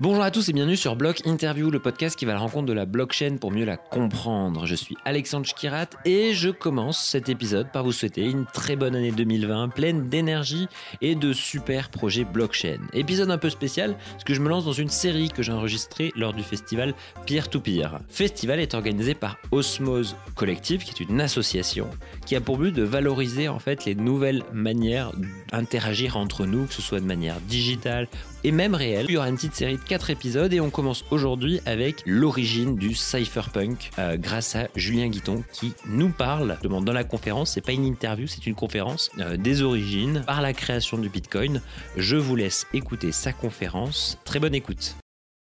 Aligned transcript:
Bonjour 0.00 0.22
à 0.22 0.30
tous 0.30 0.48
et 0.48 0.52
bienvenue 0.52 0.76
sur 0.76 0.94
Block 0.94 1.26
Interview, 1.26 1.70
le 1.70 1.80
podcast 1.80 2.16
qui 2.16 2.24
va 2.24 2.32
à 2.32 2.34
la 2.34 2.40
rencontre 2.40 2.66
de 2.66 2.72
la 2.72 2.86
blockchain 2.86 3.36
pour 3.40 3.50
mieux 3.50 3.64
la 3.64 3.76
comprendre. 3.76 4.66
Je 4.66 4.74
suis 4.74 4.96
Alexandre 5.04 5.46
Schkirat 5.46 5.88
et 6.04 6.34
je 6.34 6.50
commence 6.50 7.04
cet 7.04 7.28
épisode 7.28 7.72
par 7.72 7.82
vous 7.82 7.92
souhaiter 7.92 8.24
une 8.24 8.46
très 8.46 8.76
bonne 8.76 8.94
année 8.94 9.10
2020, 9.10 9.70
pleine 9.70 10.08
d'énergie 10.08 10.68
et 11.00 11.14
de 11.14 11.32
super 11.32 11.90
projets 11.90 12.24
blockchain. 12.24 12.78
Épisode 12.92 13.30
un 13.30 13.38
peu 13.38 13.50
spécial 13.50 13.96
parce 14.12 14.24
que 14.24 14.34
je 14.34 14.40
me 14.40 14.48
lance 14.48 14.64
dans 14.64 14.72
une 14.72 14.88
série 14.88 15.30
que 15.30 15.42
j'ai 15.42 15.52
enregistrée 15.52 16.12
lors 16.14 16.32
du 16.32 16.42
festival 16.42 16.94
Peer 17.26 17.48
to 17.48 17.60
Peer. 17.60 17.98
Festival 18.08 18.60
est 18.60 18.74
organisé 18.74 19.14
par 19.14 19.36
Osmose 19.50 20.16
Collective, 20.36 20.84
qui 20.84 20.90
est 20.90 21.06
une 21.06 21.20
association 21.20 21.88
qui 22.26 22.36
a 22.36 22.40
pour 22.40 22.58
but 22.58 22.72
de 22.72 22.82
valoriser 22.82 23.48
en 23.48 23.58
fait 23.58 23.84
les 23.84 23.94
nouvelles 23.94 24.44
manières 24.52 25.12
d'interagir 25.50 26.16
entre 26.16 26.46
nous, 26.46 26.66
que 26.66 26.74
ce 26.74 26.82
soit 26.82 27.00
de 27.00 27.06
manière 27.06 27.40
digitale 27.48 28.08
et 28.44 28.52
même 28.52 28.74
réelle. 28.74 29.06
Il 29.08 29.14
y 29.14 29.16
aura 29.16 29.28
une 29.28 29.36
petite 29.36 29.54
série 29.54 29.76
de 29.76 29.82
4 29.82 30.10
épisodes 30.10 30.52
et 30.52 30.60
on 30.60 30.70
commence 30.70 31.04
aujourd'hui 31.10 31.60
avec 31.66 32.02
l'origine 32.06 32.76
du 32.76 32.94
cypherpunk 32.94 33.90
euh, 33.98 34.16
grâce 34.16 34.56
à 34.56 34.68
Julien 34.74 35.08
Guiton 35.08 35.42
qui 35.52 35.72
nous 35.86 36.10
parle 36.10 36.58
dans 36.62 36.92
la 36.92 37.04
conférence, 37.04 37.52
c'est 37.52 37.60
pas 37.60 37.72
une 37.72 37.84
interview, 37.84 38.26
c'est 38.26 38.46
une 38.46 38.54
conférence 38.54 39.10
euh, 39.18 39.36
des 39.36 39.62
origines 39.62 40.22
par 40.26 40.42
la 40.42 40.52
création 40.52 40.98
du 40.98 41.08
Bitcoin. 41.08 41.60
Je 41.96 42.16
vous 42.16 42.36
laisse 42.36 42.66
écouter 42.72 43.12
sa 43.12 43.32
conférence. 43.32 44.18
Très 44.24 44.38
bonne 44.38 44.54
écoute. 44.54 44.96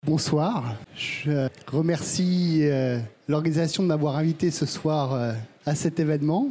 Bonsoir, 0.05 0.75
je 0.97 1.49
remercie 1.71 2.61
euh, 2.63 2.99
l'organisation 3.29 3.83
de 3.83 3.89
m'avoir 3.89 4.17
invité 4.17 4.51
ce 4.51 4.67
soir 4.67 5.37
à 5.65 5.75
cet 5.75 6.01
événement. 6.01 6.49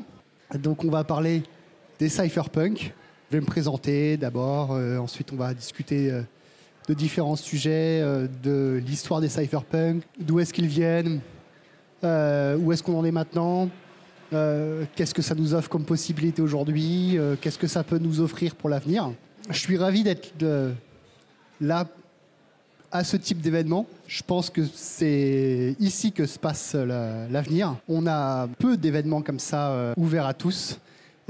Donc 0.58 0.86
on 0.86 0.90
va 0.90 1.04
parler 1.04 1.44
des 2.00 2.10
cypherpunk. 2.10 2.94
Je 3.32 3.38
vais 3.38 3.42
me 3.42 3.46
présenter 3.46 4.18
d'abord, 4.18 4.74
euh, 4.74 4.98
ensuite 4.98 5.32
on 5.32 5.38
va 5.38 5.54
discuter 5.54 6.12
euh, 6.12 6.22
de 6.90 6.94
différents 6.94 7.38
sujets, 7.38 8.02
euh, 8.02 8.28
de 8.44 8.84
l'histoire 8.86 9.22
des 9.22 9.30
cypherpunk, 9.30 10.04
d'où 10.20 10.42
est-ce 10.42 10.52
qu'ils 10.54 10.68
viennent, 10.68 11.22
où 12.04 12.74
est-ce 12.74 12.84
qu'on 12.84 13.00
en 13.00 13.06
est 13.06 13.12
maintenant, 13.12 13.70
qu'est-ce 14.32 15.14
que 15.14 15.22
ça 15.22 15.34
nous 15.34 15.54
offre 15.54 15.70
comme 15.70 15.86
possibilité 15.86 16.42
aujourd'hui, 16.42 17.18
qu'est-ce 17.40 17.58
que 17.58 17.68
ça 17.68 17.86
peut 17.86 18.00
nous 18.00 18.20
offrir 18.20 18.54
pour 18.54 18.68
l'avenir. 18.68 19.14
Je 19.50 19.58
suis 19.60 19.78
ravi 19.78 20.04
d'être 20.04 20.34
là 21.62 21.88
à 22.92 23.06
ce 23.06 23.16
type 23.16 23.40
d'événement. 23.40 23.86
Je 24.08 24.24
pense 24.24 24.50
que 24.50 24.62
c'est 24.76 25.78
ici 25.80 26.12
que 26.12 26.26
se 26.26 26.38
passe 26.38 26.74
la- 26.76 27.30
l'avenir. 27.30 27.78
On 27.88 28.06
a 28.08 28.50
peu 28.60 28.76
d'événements 28.76 29.22
comme 29.22 29.40
ça 29.40 29.94
ouverts 29.96 30.26
à 30.26 30.34
tous. 30.34 30.78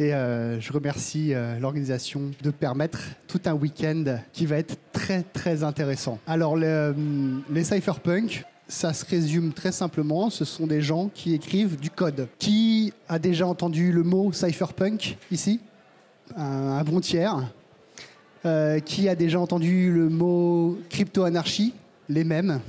Et 0.01 0.15
euh, 0.15 0.59
je 0.59 0.73
remercie 0.73 1.31
euh, 1.35 1.59
l'organisation 1.59 2.31
de 2.41 2.49
permettre 2.49 3.01
tout 3.27 3.39
un 3.45 3.53
week-end 3.53 4.03
qui 4.33 4.47
va 4.47 4.57
être 4.57 4.75
très 4.91 5.21
très 5.21 5.63
intéressant. 5.63 6.17
Alors 6.25 6.57
le- 6.57 6.95
les 7.51 7.63
cypherpunk, 7.63 8.43
ça 8.67 8.93
se 8.93 9.05
résume 9.05 9.53
très 9.53 9.71
simplement, 9.71 10.31
ce 10.31 10.43
sont 10.43 10.65
des 10.65 10.81
gens 10.81 11.11
qui 11.13 11.35
écrivent 11.35 11.79
du 11.79 11.91
code. 11.91 12.27
Qui 12.39 12.93
a 13.07 13.19
déjà 13.19 13.45
entendu 13.45 13.91
le 13.91 14.01
mot 14.01 14.33
cypherpunk 14.33 15.17
ici? 15.29 15.59
Un, 16.35 16.83
bon 16.83 16.99
tiers. 16.99 17.37
Euh, 18.43 18.79
qui 18.79 19.07
a 19.07 19.13
déjà 19.13 19.39
entendu 19.39 19.93
le 19.93 20.09
mot 20.09 20.79
crypto-anarchie? 20.89 21.75
Les 22.09 22.23
mêmes. 22.23 22.59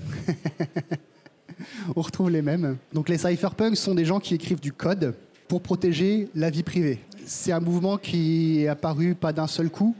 On 1.97 2.03
retrouve 2.03 2.29
les 2.29 2.43
mêmes. 2.43 2.77
Donc 2.93 3.09
les 3.09 3.17
cypherpunks 3.17 3.79
sont 3.79 3.95
des 3.95 4.05
gens 4.05 4.21
qui 4.21 4.35
écrivent 4.35 4.61
du 4.61 4.75
code 4.75 5.15
pour 5.49 5.61
protéger 5.61 6.29
la 6.35 6.49
vie 6.51 6.63
privée. 6.63 6.99
C'est 7.27 7.53
un 7.53 7.61
mouvement 7.61 7.99
qui 7.99 8.63
est 8.63 8.69
apparu 8.69 9.15
pas 9.15 9.33
d'un 9.33 9.47
seul 9.47 9.71
coup, 9.71 9.95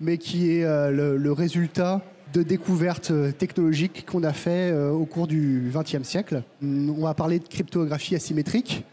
mais 0.00 0.18
qui 0.18 0.52
est 0.52 0.64
euh, 0.64 1.16
le, 1.16 1.32
résultat 1.32 2.02
de 2.32 2.42
découvertes 2.42 3.10
euh, 3.10 3.32
technologiques 3.32 4.06
qu'on 4.06 4.22
a 4.22 4.32
fait 4.32 4.70
euh, 4.70 4.90
au 4.90 5.04
cours 5.04 5.26
du 5.26 5.70
XXe 5.74 6.02
siècle. 6.02 6.42
Hum, 6.62 6.94
On 6.98 7.02
va 7.02 7.14
parler 7.14 7.38
de 7.38 7.48
cryptographie 7.48 8.14
asymétrique. 8.14 8.84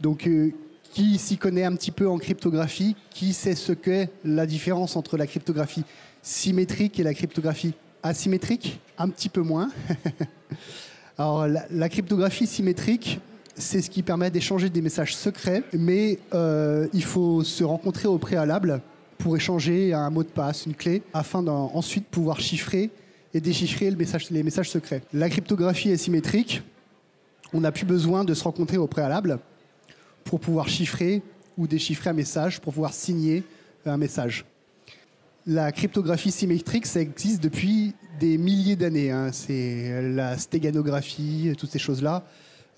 Donc, 0.00 0.28
qui 0.92 1.18
s'y 1.18 1.38
connaît 1.38 1.64
un 1.64 1.74
petit 1.74 1.90
peu 1.90 2.08
en 2.08 2.18
cryptographie? 2.18 2.96
Qui 3.10 3.32
sait 3.32 3.54
ce 3.54 3.72
qu'est 3.72 4.10
la 4.24 4.44
différence 4.46 4.96
entre 4.96 5.16
la 5.16 5.26
cryptographie 5.26 5.84
symétrique 6.22 7.00
et 7.00 7.02
la 7.02 7.14
cryptographie 7.14 7.74
asymétrique? 8.02 8.80
Un 8.98 9.08
petit 9.08 9.28
peu 9.28 9.40
moins. 9.40 9.70
Alors, 11.18 11.46
la 11.46 11.88
cryptographie 11.88 12.46
symétrique, 12.46 13.20
c'est 13.56 13.80
ce 13.82 13.90
qui 13.90 14.02
permet 14.02 14.30
d'échanger 14.30 14.68
des 14.68 14.82
messages 14.82 15.14
secrets, 15.16 15.62
mais 15.72 16.18
euh, 16.34 16.88
il 16.92 17.04
faut 17.04 17.44
se 17.44 17.62
rencontrer 17.64 18.08
au 18.08 18.18
préalable 18.18 18.80
pour 19.18 19.36
échanger 19.36 19.92
un 19.92 20.10
mot 20.10 20.22
de 20.22 20.28
passe, 20.28 20.66
une 20.66 20.74
clé, 20.74 21.02
afin 21.12 21.42
d'ensuite 21.42 22.06
pouvoir 22.08 22.40
chiffrer 22.40 22.90
et 23.32 23.40
déchiffrer 23.40 23.90
le 23.90 23.96
message- 23.96 24.30
les 24.30 24.42
messages 24.42 24.70
secrets. 24.70 25.02
La 25.12 25.28
cryptographie 25.28 25.92
asymétrique, 25.92 26.62
on 27.52 27.60
n'a 27.60 27.72
plus 27.72 27.86
besoin 27.86 28.24
de 28.24 28.34
se 28.34 28.42
rencontrer 28.44 28.76
au 28.76 28.86
préalable 28.86 29.38
pour 30.24 30.40
pouvoir 30.40 30.68
chiffrer 30.68 31.22
ou 31.56 31.66
déchiffrer 31.66 32.10
un 32.10 32.14
message, 32.14 32.60
pour 32.60 32.72
pouvoir 32.72 32.92
signer 32.92 33.44
un 33.86 33.96
message. 33.96 34.44
La 35.46 35.70
cryptographie 35.72 36.32
symétrique, 36.32 36.86
ça 36.86 37.00
existe 37.00 37.42
depuis 37.42 37.94
des 38.18 38.38
milliers 38.38 38.76
d'années. 38.76 39.10
hein. 39.10 39.30
C'est 39.32 40.02
la 40.02 40.38
stéganographie, 40.38 41.52
toutes 41.58 41.70
ces 41.70 41.78
choses-là. 41.78 42.24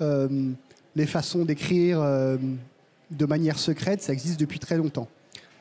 Euh, 0.00 0.50
les 0.96 1.06
façons 1.06 1.44
d'écrire 1.44 2.00
euh, 2.00 2.38
de 3.10 3.26
manière 3.26 3.58
secrète, 3.58 4.02
ça 4.02 4.12
existe 4.12 4.40
depuis 4.40 4.58
très 4.58 4.78
longtemps. 4.78 5.06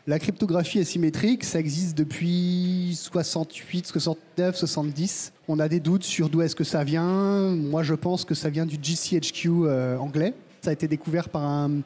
La 0.08 0.18
cryptographie 0.18 0.80
asymétrique, 0.80 1.44
ça 1.44 1.60
existe 1.60 1.98
depuis 1.98 2.98
68, 2.98 3.88
69, 3.88 4.56
70. 4.56 5.34
On 5.48 5.60
a 5.60 5.68
des 5.68 5.80
doutes 5.80 6.04
sur 6.04 6.30
d'où 6.30 6.42
est-ce 6.42 6.56
que 6.56 6.64
ça 6.64 6.84
vient. 6.84 7.50
Moi, 7.56 7.84
je 7.84 7.96
pense 7.96 8.24
que 8.24 8.34
ça 8.34 8.50
vient 8.50 8.66
du 8.66 8.78
GCHQ 8.82 9.50
euh, 9.50 9.98
anglais. 9.98 10.34
Ça 10.62 10.70
a 10.70 10.74
été 10.74 10.88
découvert 10.88 11.28
par 11.30 11.44
un, 11.44 11.82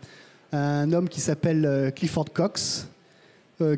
homme 0.54 1.10
qui 1.10 1.20
s'appelle 1.20 1.66
euh, 1.66 1.92
Clifford 1.92 2.31
Cox, 2.31 2.88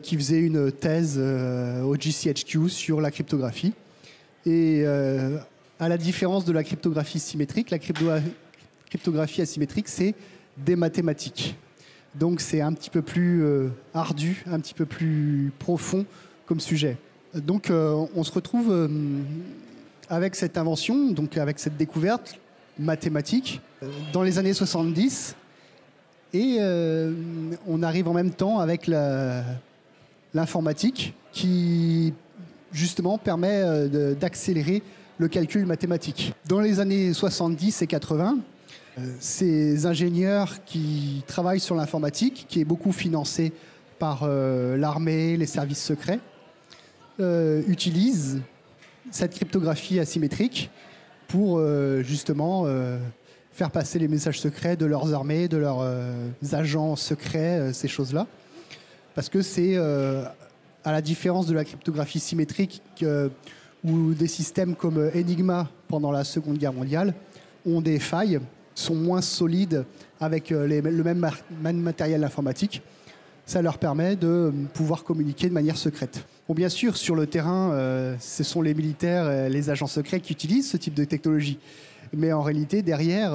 qui 0.03 0.15
faisait 0.15 0.39
une 0.39 0.71
thèse 0.71 1.17
au 1.17 1.95
GCHQ 1.95 2.69
sur 2.69 3.01
la 3.01 3.09
cryptographie. 3.09 3.73
Et 4.45 4.85
à 4.85 5.89
la 5.89 5.97
différence 5.97 6.45
de 6.45 6.51
la 6.51 6.63
cryptographie 6.63 7.17
symétrique, 7.17 7.71
la 7.71 7.79
crypto- 7.79 8.11
cryptographie 8.91 9.41
asymétrique, 9.41 9.87
c'est 9.87 10.13
des 10.57 10.75
mathématiques. 10.75 11.55
Donc 12.13 12.41
c'est 12.41 12.59
un 12.59 12.73
petit 12.73 12.89
peu 12.89 13.01
plus 13.01 13.41
euh, 13.41 13.69
ardu, 13.93 14.43
un 14.51 14.59
petit 14.59 14.73
peu 14.73 14.85
plus 14.85 15.53
profond 15.59 16.05
comme 16.45 16.59
sujet. 16.59 16.97
Donc 17.33 17.69
euh, 17.69 18.05
on 18.13 18.25
se 18.25 18.33
retrouve 18.33 18.69
euh, 18.69 18.89
avec 20.09 20.35
cette 20.35 20.57
invention, 20.57 21.11
donc 21.11 21.37
avec 21.37 21.57
cette 21.57 21.77
découverte 21.77 22.37
mathématique, 22.77 23.61
dans 24.11 24.23
les 24.23 24.37
années 24.37 24.53
70. 24.53 25.37
Et 26.33 26.59
on 27.67 27.83
arrive 27.83 28.07
en 28.07 28.13
même 28.13 28.31
temps 28.31 28.59
avec 28.59 28.89
l'informatique 30.33 31.13
qui 31.33 32.13
justement 32.71 33.17
permet 33.17 33.89
d'accélérer 34.15 34.81
le 35.17 35.27
calcul 35.27 35.65
mathématique. 35.65 36.33
Dans 36.47 36.61
les 36.61 36.79
années 36.79 37.13
70 37.13 37.81
et 37.81 37.87
80, 37.87 38.37
euh, 38.37 38.37
ces 39.19 39.85
ingénieurs 39.85 40.63
qui 40.65 41.23
travaillent 41.27 41.59
sur 41.59 41.75
l'informatique, 41.75 42.45
qui 42.49 42.61
est 42.61 42.65
beaucoup 42.65 42.91
financé 42.91 43.53
par 43.99 44.21
euh, 44.23 44.77
l'armée, 44.77 45.37
les 45.37 45.45
services 45.45 45.83
secrets, 45.83 46.19
euh, 47.19 47.61
utilisent 47.67 48.41
cette 49.11 49.35
cryptographie 49.35 49.99
asymétrique 49.99 50.71
pour 51.27 51.57
euh, 51.59 52.01
justement 52.01 52.65
faire 53.51 53.69
passer 53.69 53.99
les 53.99 54.07
messages 54.07 54.39
secrets 54.39 54.75
de 54.75 54.85
leurs 54.85 55.13
armées, 55.13 55.47
de 55.47 55.57
leurs 55.57 55.85
agents 56.51 56.95
secrets, 56.95 57.73
ces 57.73 57.87
choses-là. 57.87 58.27
Parce 59.13 59.29
que 59.29 59.41
c'est, 59.41 59.77
à 59.77 60.91
la 60.91 61.01
différence 61.01 61.47
de 61.47 61.53
la 61.53 61.63
cryptographie 61.63 62.19
symétrique, 62.19 62.81
où 63.83 64.13
des 64.13 64.27
systèmes 64.27 64.75
comme 64.75 65.11
Enigma 65.13 65.69
pendant 65.87 66.11
la 66.11 66.23
Seconde 66.23 66.57
Guerre 66.57 66.73
mondiale 66.73 67.13
ont 67.65 67.81
des 67.81 67.99
failles, 67.99 68.39
sont 68.75 68.95
moins 68.95 69.21
solides 69.21 69.85
avec 70.21 70.51
euh, 70.51 70.67
le 70.67 71.03
même, 71.03 71.81
matériel 71.81 72.23
informatique, 72.23 72.81
ça 73.45 73.61
leur 73.61 73.79
permet 73.79 74.15
de 74.15 74.27
euh, 74.27 74.51
pouvoir 74.73 75.03
communiquer 75.03 75.49
de 75.49 75.53
manière 75.53 75.77
secrète. 75.77 76.23
Bien 76.49 76.69
sûr, 76.69 76.97
sur 76.97 77.15
le 77.15 77.27
terrain, 77.27 77.71
euh, 77.71 78.15
ce 78.19 78.43
sont 78.43 78.61
les 78.61 78.73
militaires, 78.73 79.49
les 79.49 79.69
agents 79.69 79.87
secrets 79.87 80.19
qui 80.19 80.33
utilisent 80.33 80.69
ce 80.69 80.75
type 80.75 80.93
de 80.93 81.05
technologie. 81.05 81.57
Mais 82.11 82.33
en 82.33 82.41
réalité, 82.41 82.81
derrière, 82.81 83.31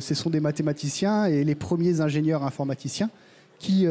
ce 0.00 0.14
sont 0.14 0.30
des 0.30 0.40
mathématiciens 0.40 1.26
et 1.26 1.44
les 1.44 1.54
premiers 1.54 2.00
ingénieurs 2.00 2.42
informaticiens 2.42 3.10
qui, 3.58 3.86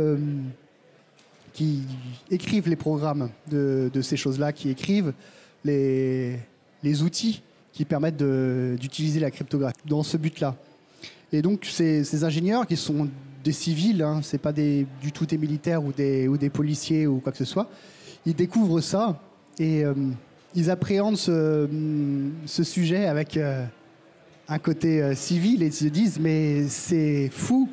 écrivent 2.31 2.67
les 2.67 2.75
programmes 2.75 3.29
de, 3.51 3.91
ces 4.01 4.17
choses-là, 4.17 4.51
qui 4.51 4.71
écrivent 4.71 5.13
les, 5.63 6.39
outils 7.03 7.43
qui 7.71 7.85
permettent 7.85 8.23
d'utiliser 8.23 9.19
la 9.19 9.29
cryptographie 9.29 9.77
dans 9.85 10.01
ce 10.01 10.17
but-là. 10.17 10.55
Et 11.33 11.41
donc, 11.41 11.65
ces, 11.65 12.23
ingénieurs 12.23 12.67
qui 12.67 12.77
sont 12.77 13.09
des 13.43 13.51
civils, 13.51 14.03
hein, 14.03 14.19
c'est 14.21 14.37
pas 14.37 14.53
du 14.53 14.85
tout 15.11 15.25
des 15.25 15.39
militaires 15.39 15.83
ou 15.83 15.91
des, 15.91 16.49
policiers 16.53 17.07
ou 17.07 17.17
quoi 17.17 17.31
que 17.31 17.39
ce 17.39 17.43
soit, 17.45 17.67
ils 18.23 18.35
découvrent 18.35 18.81
ça 18.81 19.19
et 19.57 19.83
euh, 19.83 19.95
ils 20.53 20.69
appréhendent 20.69 21.17
ce, 21.17 21.67
ce 22.45 22.63
sujet 22.63 23.07
avec 23.07 23.35
euh, 23.35 23.65
un 24.47 24.59
côté 24.59 25.01
euh, 25.01 25.15
civil 25.15 25.63
et 25.63 25.71
se 25.71 25.85
disent 25.85 26.19
mais 26.19 26.67
c'est 26.67 27.29
fou, 27.29 27.67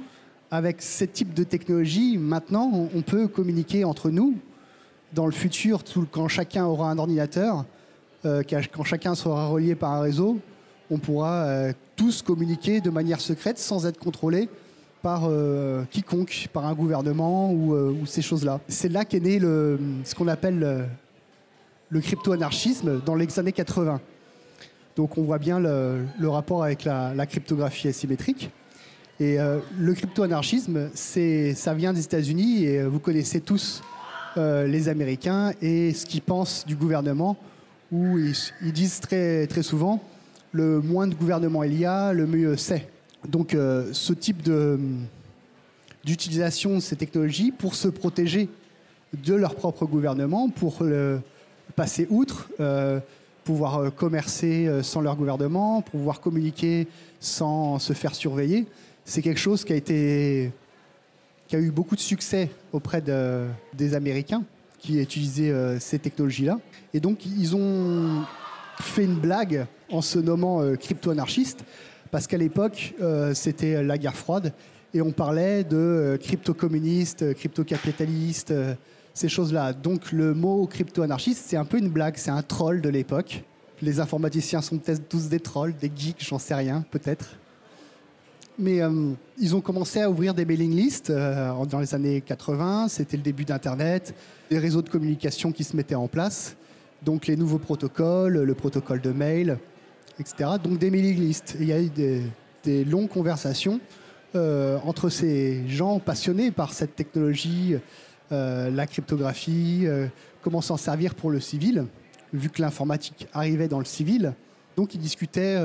avec 0.51 0.81
ce 0.81 1.05
type 1.05 1.35
de 1.35 1.45
technologie, 1.45 2.17
maintenant 2.17 2.89
on- 2.95 3.03
peut 3.03 3.29
communiquer 3.29 3.85
entre 3.85 4.11
nous. 4.11 4.37
Dans 5.13 5.27
le 5.27 5.33
futur, 5.33 5.85
tout- 5.85 6.09
quand 6.11 6.29
chacun 6.29 6.65
aura 6.65 6.91
un 6.91 6.99
ordinateur, 6.99 7.67
quand 8.23 8.85
chacun 8.85 9.15
sera 9.15 9.49
relié 9.49 9.75
par 9.75 9.93
un 9.93 10.01
réseau, 10.01 10.39
on 10.91 10.99
pourra 10.99 11.45
euh, 11.45 11.73
tous 11.97 12.23
communiquer 12.23 12.81
de 12.81 12.91
manière 12.91 13.21
secrète 13.21 13.59
sans 13.59 13.87
être 13.87 13.99
contrôlé 13.99 14.49
par 15.03 15.23
euh, 15.25 15.85
quiconque, 15.91 16.49
par 16.53 16.67
un 16.67 16.75
gouvernement 16.75 17.53
ou, 17.53 17.75
euh, 17.75 17.97
ou 18.03 18.07
ces 18.07 18.23
choses-là. 18.23 18.61
C'est 18.69 18.91
là 18.91 19.05
qu'est 19.05 19.21
né 19.21 19.39
ce 19.41 20.15
qu'on 20.15 20.29
appelle 20.29 20.89
le, 21.91 22.01
crypto-anarchisme 22.01 23.01
dans 23.07 23.15
les 23.15 23.39
années 23.39 23.53
80. 23.53 24.01
Donc 24.97 25.17
on 25.17 25.23
voit 25.23 25.39
bien 25.39 25.59
le, 25.61 26.29
rapport 26.29 26.65
avec 26.65 26.85
la, 26.85 27.27
cryptographie 27.27 27.89
asymétrique. 27.89 28.51
Et 29.21 29.37
le 29.37 29.95
crypto-anarchisme, 29.95 30.89
ça 30.95 31.75
vient 31.75 31.93
des 31.93 32.05
États-Unis 32.05 32.65
et 32.65 32.83
vous 32.85 33.01
connaissez 33.01 33.41
tous 33.41 33.83
les 34.37 34.89
Américains 34.89 35.53
et 35.61 35.93
ce 35.93 36.07
qu'ils 36.07 36.23
pensent 36.23 36.65
du 36.67 36.75
gouvernement, 36.75 37.37
où 37.93 38.19
ils, 38.19 38.73
disent 38.73 39.01
très 39.01 39.63
souvent 39.63 40.03
le 40.53 40.81
moins 40.81 41.07
de 41.07 41.15
gouvernement 41.15 41.63
il 41.63 41.79
y 41.79 41.85
a, 41.85 42.13
le 42.13 42.27
mieux 42.27 42.57
c'est. 42.57 42.89
Donc 43.29 43.55
euh, 43.55 43.91
ce 43.93 44.13
type 44.13 44.43
d'utilisation 46.05 46.77
de 46.77 46.81
ces 46.81 46.97
technologies 46.97 47.53
pour 47.53 47.75
se 47.75 47.89
protéger 47.89 48.49
de 49.13 49.35
leur 49.35 49.55
propre 49.55 49.87
gouvernement, 49.87 50.49
pour 50.49 50.83
le 50.83 51.21
passer 51.77 52.07
outre, 52.11 52.49
euh, 52.61 53.01
pouvoir 53.45 53.79
euh, 53.79 53.91
commercer 53.91 54.69
sans 54.83 55.01
leur 55.01 55.17
gouvernement, 55.17 55.83
pouvoir 55.83 56.21
communiquer 56.21 56.87
sans 57.21 57.79
se 57.79 57.93
faire 57.93 58.15
surveiller, 58.15 58.67
c'est 59.05 59.23
quelque 59.23 59.41
chose 59.41 59.65
qui 59.65 59.73
a 59.73 59.77
été 59.77 60.53
qui 61.49 61.57
a 61.57 61.59
eu 61.59 61.71
beaucoup 61.73 61.97
de 61.97 62.01
succès 62.01 62.49
auprès 62.73 63.01
de- 63.01 63.47
des 63.75 63.95
Américains 63.95 64.45
qui 64.79 65.01
utilisaient 65.01 65.53
ces 65.81 65.99
technologies-là. 65.99 66.59
Et 66.95 67.01
donc, 67.01 67.27
ils 67.27 67.57
ont 67.57 68.25
fait 68.81 69.05
une 69.05 69.19
blague 69.19 69.67
en 69.91 70.03
se 70.03 70.19
nommant 70.19 70.63
euh, 70.63 70.77
crypto-anarchiste, 70.77 71.65
parce 72.11 72.27
qu'à 72.27 72.37
l'époque, 72.37 72.95
euh, 73.01 73.35
c'était 73.35 73.83
la 73.83 73.99
guerre 73.99 74.17
froide, 74.17 74.53
et 74.95 75.01
on 75.03 75.13
parlait 75.13 75.65
de 75.65 75.77
euh, 75.77 76.17
crypto-communiste, 76.17 77.35
crypto-capitaliste, 77.35 78.53
ces 79.15 79.29
choses-là. 79.29 79.73
Donc, 79.73 80.13
le 80.13 80.35
mot 80.35 80.67
crypto-anarchiste, 80.67 81.45
c'est 81.47 81.57
un 81.57 81.65
peu 81.65 81.79
une 81.79 81.89
blague, 81.89 82.17
c'est 82.17 82.31
un 82.31 82.43
troll 82.43 82.81
de 82.81 82.89
l'époque. 82.89 83.43
Les 83.83 84.01
informaticiens 84.01 84.61
sont 84.61 84.79
peut-être 84.79 85.09
tous 85.09 85.29
des 85.29 85.41
trolls, 85.41 85.75
des 85.77 85.91
geeks, 85.95 86.25
j'en 86.27 86.39
sais 86.39 86.55
rien, 86.55 86.85
peut-être. 86.91 87.37
Mais 88.59 88.81
ils 89.39 89.57
ont 89.57 89.63
commencé 89.63 90.03
à 90.03 90.11
ouvrir 90.11 90.35
des 90.35 90.45
mailing 90.45 90.75
lists 90.75 91.11
dans 91.11 91.81
les 91.81 91.95
années 91.95 92.21
80. 92.21 92.89
C'était 92.89 93.17
le 93.17 93.23
début 93.23 93.47
d'Internet, 93.47 94.15
des 94.51 94.59
réseaux 94.59 94.83
de 94.83 94.91
communication 94.91 95.51
qui 95.51 95.65
se 95.65 95.75
mettaient 95.75 95.95
en 95.95 96.09
place. 96.09 96.57
Donc 97.03 97.27
les 97.27 97.37
nouveaux 97.37 97.59
protocoles, 97.59 98.43
le 98.43 98.55
protocole 98.55 99.01
de 99.01 99.11
mail, 99.11 99.59
etc. 100.19 100.51
Donc 100.63 100.79
des 100.79 100.91
mailing 100.91 101.19
lists. 101.19 101.57
Il 101.59 101.67
y 101.67 101.73
a 101.73 101.81
eu 101.81 101.89
des, 101.89 102.85
longues 102.85 103.09
conversations 103.09 103.81
euh, 104.35 104.79
entre 104.85 105.09
ces 105.09 105.67
gens 105.67 105.99
passionnés 105.99 106.51
par 106.51 106.75
cette 106.75 106.95
technologie, 106.95 107.77
euh, 108.33 108.71
la 108.71 108.87
cryptographie, 108.87 109.85
euh, 109.85 110.07
comment 110.43 110.61
s'en 110.61 110.77
servir 110.77 111.15
pour 111.15 111.31
le 111.31 111.41
civil, 111.41 111.87
vu 112.35 112.51
que 112.51 112.61
l'informatique 112.61 113.27
arrivait 113.33 113.69
dans 113.69 113.79
le 113.79 113.87
civil. 113.87 114.35
Donc 114.77 114.95
ils 114.95 115.01
discutaient 115.01 115.59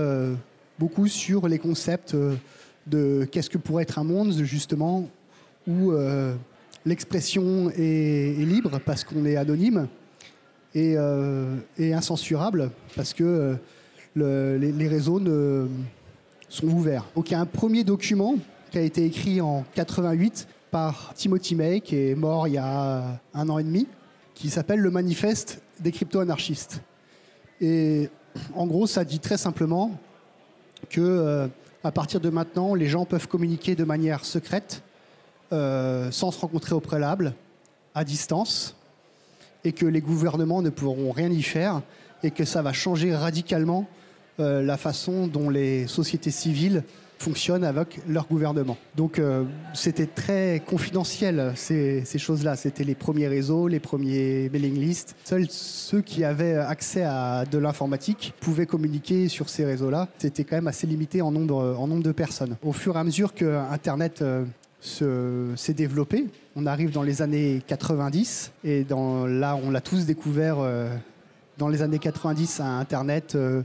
beaucoup 0.79 1.07
sur 1.07 1.47
les 1.47 1.59
concepts 1.59 2.17
de 2.87 3.27
qu'est-ce 3.31 3.49
que 3.49 3.57
pourrait 3.57 3.83
être 3.83 3.99
un 3.99 4.03
monde 4.03 4.33
justement 4.43 5.07
où 5.67 5.93
l'expression 6.85 7.69
est 7.69 8.45
libre 8.45 8.81
parce 8.83 9.03
qu'on 9.03 9.25
est 9.25 9.37
anonyme 9.37 9.87
et, 10.75 10.95
euh, 10.97 11.55
et 11.79 11.93
incensurable 11.93 12.69
parce 12.95 13.13
que 13.13 13.23
euh, 13.23 13.55
le- 14.13 14.57
les, 14.57 14.87
réseaux 14.87 15.19
ne, 15.21 15.67
sont 16.49 16.67
ouverts. 16.67 17.05
Donc 17.15 17.29
il 17.29 17.33
y 17.33 17.35
a 17.35 17.39
un 17.39 17.45
premier 17.45 17.83
document 17.83 18.35
qui 18.69 18.77
a 18.77 18.81
été 18.81 19.05
écrit 19.05 19.39
en 19.41 19.63
88 19.73 20.47
par 20.69 21.13
Timothy 21.15 21.55
May 21.55 21.79
qui 21.79 21.95
est 21.95 22.15
mort 22.15 22.47
il 22.47 22.55
y 22.55 22.57
a 22.57 23.19
un 23.33 23.49
an 23.49 23.57
et 23.57 23.63
demi 23.63 23.87
qui 24.33 24.49
s'appelle 24.49 24.81
le 24.81 24.91
manifeste 24.91 25.61
des 25.79 25.93
crypto-anarchistes. 25.93 26.81
Et 27.61 28.09
en 28.53 28.67
gros, 28.67 28.85
ça 28.85 29.05
dit 29.05 29.19
très 29.19 29.37
simplement 29.37 29.91
que 30.89 30.99
euh, 30.99 31.47
à 31.85 31.91
partir 31.93 32.19
de 32.19 32.29
maintenant, 32.29 32.75
les 32.75 32.87
gens 32.87 33.05
peuvent 33.05 33.27
communiquer 33.29 33.75
de 33.75 33.83
manière 33.85 34.25
secrète, 34.25 34.81
sans 35.51 36.31
se 36.31 36.39
rencontrer 36.39 36.73
au 36.73 36.79
préalable, 36.81 37.33
à 37.93 38.03
distance, 38.03 38.75
et 39.65 39.73
que 39.73 39.85
les 39.85 40.01
gouvernements 40.01 40.61
ne 40.61 40.69
pourront 40.69 41.11
rien 41.11 41.29
y 41.29 41.41
faire, 41.41 41.81
et 42.23 42.31
que 42.31 42.45
ça 42.45 42.61
va 42.61 42.71
changer 42.71 43.13
radicalement 43.13 43.87
euh, 44.39 44.61
la 44.61 44.77
façon 44.77 45.27
dont 45.27 45.49
les 45.49 45.87
sociétés 45.87 46.31
civiles 46.31 46.83
fonctionnent 47.17 47.63
avec 47.63 47.99
leur 48.07 48.27
gouvernement. 48.27 48.77
Donc 48.97 49.19
euh, 49.19 49.43
c'était 49.73 50.05
très 50.05 50.61
confidentiel 50.65 51.53
ces, 51.55 52.03
choses-là. 52.17 52.55
C'était 52.55 52.83
les 52.83 52.95
premiers 52.95 53.27
réseaux, 53.27 53.67
les 53.67 53.79
premiers 53.79 54.49
mailing 54.51 54.75
lists. 54.75 55.15
Seuls 55.23 55.47
ceux 55.49 56.01
qui 56.01 56.23
avaient 56.23 56.57
accès 56.57 57.03
à 57.03 57.45
de 57.49 57.57
l'informatique 57.57 58.33
pouvaient 58.41 58.65
communiquer 58.65 59.29
sur 59.29 59.47
ces 59.47 59.65
réseaux-là. 59.65 60.09
C'était 60.17 60.43
quand 60.43 60.57
même 60.57 60.67
assez 60.67 60.87
limité 60.87 61.21
en 61.21 61.31
nombre, 61.31 61.75
en 61.79 61.87
nombre 61.87 62.03
de 62.03 62.11
personnes. 62.11 62.57
Au 62.61 62.73
fur 62.73 62.97
et 62.97 62.99
à 62.99 63.03
mesure 63.03 63.33
que 63.33 63.45
Internet 63.71 64.21
euh, 64.21 64.43
se- 64.81 65.53
s'est 65.55 65.73
développé, 65.73 66.25
on 66.55 66.65
arrive 66.65 66.91
dans 66.91 67.03
les 67.03 67.21
années 67.21 67.61
90 67.67 68.51
et 68.63 68.83
dans, 68.83 69.27
là 69.27 69.57
on 69.61 69.69
l'a 69.69 69.81
tous 69.81 70.05
découvert 70.05 70.57
euh, 70.59 70.95
dans 71.57 71.67
les 71.67 71.81
années 71.81 71.99
90 71.99 72.61
à 72.61 72.65
Internet, 72.79 73.35
euh, 73.35 73.61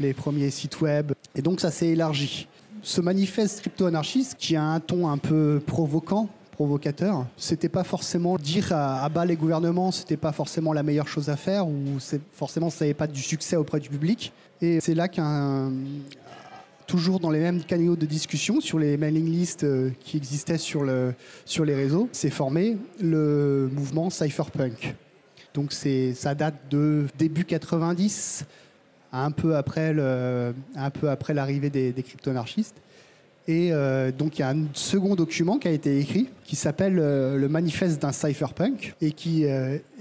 les 0.00 0.14
premiers 0.14 0.50
sites 0.50 0.80
web. 0.80 1.12
Et 1.34 1.42
donc 1.42 1.60
ça 1.60 1.70
s'est 1.70 1.88
élargi. 1.88 2.48
Ce 2.82 3.00
manifeste 3.00 3.60
crypto-anarchiste, 3.60 4.36
qui 4.38 4.56
a 4.56 4.64
un 4.64 4.80
ton 4.80 5.08
un 5.08 5.18
peu 5.18 5.60
provocant, 5.64 6.28
provocateur, 6.52 7.26
c'était 7.36 7.68
pas 7.68 7.84
forcément 7.84 8.36
dire 8.36 8.72
à, 8.72 9.04
à 9.04 9.08
bas 9.08 9.24
les 9.24 9.36
gouvernements, 9.36 9.92
c'était 9.92 10.16
pas 10.16 10.32
forcément 10.32 10.72
la 10.72 10.82
meilleure 10.82 11.08
chose 11.08 11.28
à 11.28 11.36
faire, 11.36 11.66
ou 11.68 11.98
forcément 12.32 12.70
ça 12.70 12.84
n'avait 12.84 12.94
pas 12.94 13.06
du 13.06 13.22
succès 13.22 13.56
auprès 13.56 13.78
du 13.78 13.88
public. 13.88 14.32
Et 14.60 14.80
c'est 14.80 14.94
là 14.94 15.08
qu'un 15.08 15.72
toujours 16.86 17.20
dans 17.20 17.30
les 17.30 17.40
mêmes 17.40 17.62
canaux 17.62 17.96
de 17.96 18.06
discussion 18.06 18.60
sur 18.60 18.78
les 18.78 18.96
mailing 18.96 19.26
lists 19.26 19.64
euh, 19.64 19.90
qui 20.00 20.16
existaient 20.16 20.58
sur, 20.58 20.84
le, 20.84 21.14
sur 21.44 21.64
les 21.64 21.74
réseaux, 21.74 22.08
s'est 22.12 22.30
formé 22.30 22.76
le 23.00 23.70
mouvement 23.72 24.10
cypherpunk. 24.10 24.94
Donc 25.54 25.72
ça 25.72 26.34
date 26.34 26.54
de 26.70 27.06
début 27.18 27.44
90, 27.44 28.46
un 29.12 29.30
peu 29.30 29.56
après, 29.56 29.92
l'arrivée 29.92 31.70
des, 31.70 31.92
des 31.92 32.02
crypto-anarchistes. 32.02 32.76
Et 33.48 33.72
euh, 33.72 34.12
donc 34.12 34.38
il 34.38 34.42
y 34.42 34.44
a 34.44 34.50
un 34.50 34.64
second 34.72 35.14
document 35.14 35.58
qui 35.58 35.68
a 35.68 35.72
été 35.72 35.98
écrit 35.98 36.28
qui 36.44 36.56
s'appelle 36.56 36.98
euh, 36.98 37.36
le 37.36 37.48
manifeste 37.48 38.00
d'un 38.00 38.12
cypherpunk 38.12 38.94
et 39.00 39.12
qui 39.12 39.44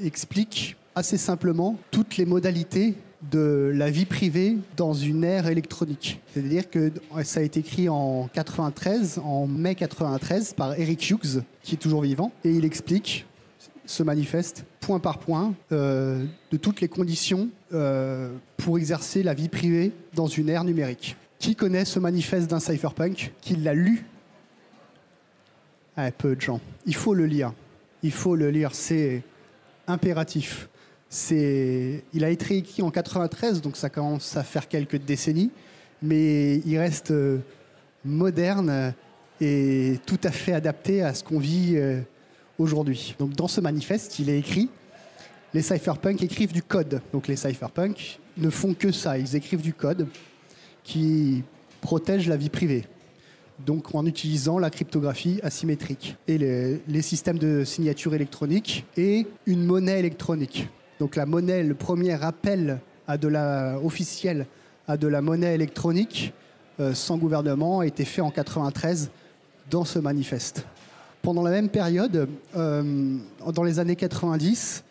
explique 0.01 0.77
assez 0.95 1.17
simplement 1.17 1.77
toutes 1.89 2.17
les 2.17 2.25
modalités 2.25 2.95
de 3.29 3.71
la 3.73 3.91
vie 3.91 4.05
privée 4.05 4.57
dans 4.77 4.93
une 4.93 5.23
ère 5.23 5.47
électronique. 5.47 6.19
C'est-à-dire 6.33 6.69
que 6.69 6.91
ça 7.23 7.39
a 7.39 7.43
été 7.43 7.59
écrit 7.59 7.87
en 7.87 8.29
93, 8.33 9.19
en 9.23 9.47
mai 9.47 9.75
93, 9.75 10.53
par 10.53 10.79
Eric 10.79 11.09
Hughes, 11.09 11.43
qui 11.61 11.75
est 11.75 11.77
toujours 11.77 12.01
vivant, 12.01 12.31
et 12.43 12.51
il 12.51 12.65
explique 12.65 13.25
ce 13.85 14.03
manifeste 14.03 14.65
point 14.79 14.99
par 14.99 15.19
point 15.19 15.53
euh, 15.71 16.25
de 16.51 16.57
toutes 16.57 16.81
les 16.81 16.87
conditions 16.87 17.49
euh, 17.73 18.31
pour 18.57 18.77
exercer 18.77 19.21
la 19.21 19.33
vie 19.33 19.49
privée 19.49 19.91
dans 20.13 20.27
une 20.27 20.49
ère 20.49 20.63
numérique. 20.63 21.17
Qui 21.39 21.55
connaît 21.55 21.85
ce 21.85 21.99
manifeste 21.99 22.49
d'un 22.49 22.59
cypherpunk 22.59 23.33
Qui 23.41 23.55
l'a 23.55 23.73
lu? 23.73 24.05
Ah, 25.97 26.11
Peu 26.11 26.35
de 26.35 26.41
gens. 26.41 26.61
Il 26.85 26.95
faut 26.95 27.13
le 27.13 27.25
lire. 27.25 27.53
Il 28.03 28.11
faut 28.11 28.35
le 28.35 28.49
lire. 28.49 28.73
C'est 28.73 29.23
impératif. 29.87 30.69
C'est, 31.13 32.05
il 32.13 32.23
a 32.23 32.29
été 32.29 32.55
écrit 32.55 32.81
en 32.81 32.89
93, 32.89 33.61
donc 33.61 33.75
ça 33.75 33.89
commence 33.89 34.37
à 34.37 34.43
faire 34.43 34.69
quelques 34.69 34.95
décennies, 34.95 35.51
mais 36.01 36.59
il 36.59 36.77
reste 36.77 37.11
euh, 37.11 37.39
moderne 38.05 38.93
et 39.41 39.99
tout 40.05 40.19
à 40.23 40.31
fait 40.31 40.53
adapté 40.53 41.01
à 41.01 41.13
ce 41.13 41.21
qu'on 41.21 41.37
vit 41.37 41.73
euh, 41.75 41.99
aujourd'hui. 42.57 43.13
Donc 43.19 43.33
dans 43.33 43.49
ce 43.49 43.59
manifeste, 43.59 44.19
il 44.19 44.29
est 44.29 44.39
écrit 44.39 44.69
les 45.53 45.61
cypherpunks 45.61 46.23
écrivent 46.23 46.53
du 46.53 46.63
code. 46.63 47.01
Donc 47.11 47.27
les 47.27 47.35
cypherpunks 47.35 48.19
ne 48.37 48.49
font 48.49 48.73
que 48.73 48.93
ça, 48.93 49.17
ils 49.17 49.35
écrivent 49.35 49.61
du 49.61 49.73
code 49.73 50.07
qui 50.81 51.43
protège 51.81 52.29
la 52.29 52.37
vie 52.37 52.49
privée. 52.49 52.85
Donc 53.65 53.93
en 53.93 54.05
utilisant 54.05 54.59
la 54.59 54.69
cryptographie 54.69 55.41
asymétrique 55.43 56.15
et 56.29 56.37
les, 56.37 56.81
les 56.87 57.01
systèmes 57.01 57.37
de 57.37 57.65
signature 57.65 58.13
électronique 58.13 58.85
et 58.95 59.27
une 59.45 59.65
monnaie 59.65 59.99
électronique. 59.99 60.69
Donc 61.01 61.15
la 61.15 61.25
monnaie, 61.25 61.63
le 61.63 61.73
premier 61.73 62.23
appel 62.23 62.79
officiel 63.83 64.45
à 64.87 64.97
de 64.97 65.07
la 65.07 65.19
monnaie 65.23 65.55
électronique 65.55 66.31
euh, 66.79 66.93
sans 66.93 67.17
gouvernement 67.17 67.79
a 67.79 67.87
été 67.87 68.05
fait 68.05 68.21
en 68.21 68.29
93 68.29 69.09
dans 69.71 69.83
ce 69.83 69.97
manifeste. 69.97 70.63
Pendant 71.23 71.41
la 71.41 71.49
même 71.49 71.69
période, 71.69 72.29
euh, 72.55 73.17
dans 73.51 73.63
les 73.63 73.79
années 73.79 73.95
90, 73.95 74.83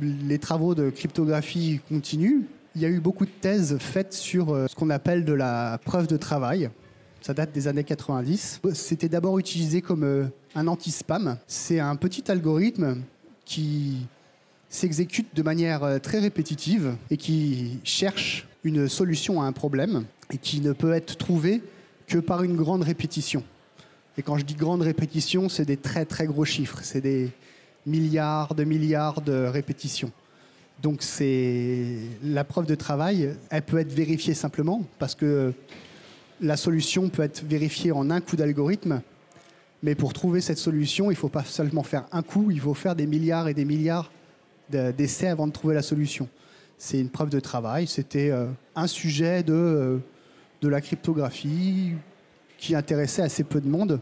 les 0.00 0.38
travaux 0.38 0.74
de 0.74 0.88
cryptographie 0.88 1.80
continuent. 1.90 2.44
Il 2.74 2.80
y 2.80 2.86
a 2.86 2.88
eu 2.88 3.00
beaucoup 3.00 3.26
de 3.26 3.30
thèses 3.30 3.76
faites 3.78 4.14
sur 4.14 4.54
euh, 4.54 4.68
ce 4.68 4.74
qu'on 4.74 4.88
appelle 4.88 5.26
de 5.26 5.34
la 5.34 5.78
preuve 5.84 6.06
de 6.06 6.16
travail. 6.16 6.70
Ça 7.20 7.34
date 7.34 7.52
des 7.52 7.68
années 7.68 7.84
90. 7.84 8.62
C'était 8.72 9.10
d'abord 9.10 9.38
utilisé 9.38 9.82
comme 9.82 10.30
un 10.54 10.66
anti-spam. 10.66 11.36
C'est 11.46 11.78
un 11.78 11.96
petit 11.96 12.30
algorithme 12.30 13.02
qui 13.44 14.06
s'exécute 14.68 15.34
de 15.34 15.42
manière 15.42 15.82
euh, 15.84 15.98
très 15.98 16.18
répétitive 16.18 16.94
et 17.10 17.16
qui 17.16 17.78
cherche 17.84 18.46
une 18.64 18.88
solution 18.88 19.40
à 19.42 19.46
un 19.46 19.52
problème 19.52 20.04
et 20.32 20.38
qui 20.38 20.60
ne 20.60 20.72
peut 20.72 20.92
être 20.92 21.16
trouvé 21.16 21.62
que 22.06 22.18
par 22.18 22.42
une 22.42 22.56
grande 22.56 22.82
répétition. 22.82 23.42
Et 24.16 24.22
quand 24.22 24.36
je 24.36 24.44
dis 24.44 24.54
grande 24.54 24.82
répétition, 24.82 25.48
c'est 25.48 25.64
des 25.64 25.76
très 25.76 26.04
très 26.04 26.26
gros 26.26 26.44
chiffres. 26.44 26.80
C'est 26.82 27.00
des 27.00 27.30
milliards 27.86 28.54
de 28.54 28.64
milliards 28.64 29.20
de 29.20 29.46
répétitions. 29.46 30.10
Donc 30.82 31.02
c'est 31.02 31.96
la 32.22 32.44
preuve 32.44 32.66
de 32.66 32.74
travail, 32.74 33.34
elle 33.50 33.62
peut 33.62 33.78
être 33.78 33.92
vérifiée 33.92 34.34
simplement 34.34 34.84
parce 34.98 35.14
que 35.14 35.52
la 36.40 36.56
solution 36.56 37.08
peut 37.08 37.22
être 37.22 37.42
vérifiée 37.44 37.90
en 37.90 38.10
un 38.10 38.20
coup 38.20 38.36
d'algorithme. 38.36 39.02
Mais 39.82 39.94
pour 39.94 40.12
trouver 40.12 40.40
cette 40.40 40.58
solution, 40.58 41.06
il 41.10 41.14
ne 41.14 41.18
faut 41.18 41.28
pas 41.28 41.44
seulement 41.44 41.82
faire 41.82 42.04
un 42.12 42.22
coup, 42.22 42.50
il 42.50 42.60
faut 42.60 42.74
faire 42.74 42.96
des 42.96 43.06
milliards 43.06 43.48
et 43.48 43.54
des 43.54 43.64
milliards 43.64 44.10
d'essais 44.70 45.28
avant 45.28 45.46
de 45.46 45.52
trouver 45.52 45.74
la 45.74 45.82
solution. 45.82 46.28
C'est 46.78 47.00
une 47.00 47.10
preuve 47.10 47.28
de 47.28 47.40
travail. 47.40 47.88
C'était 47.88 48.30
euh, 48.30 48.46
un 48.76 48.86
sujet 48.86 49.42
de, 49.42 49.52
euh, 49.52 49.98
de 50.62 50.68
la 50.68 50.80
cryptographie 50.80 51.92
qui 52.56 52.74
intéressait 52.74 53.22
assez 53.22 53.42
peu 53.42 53.60
de 53.60 53.68
monde. 53.68 54.00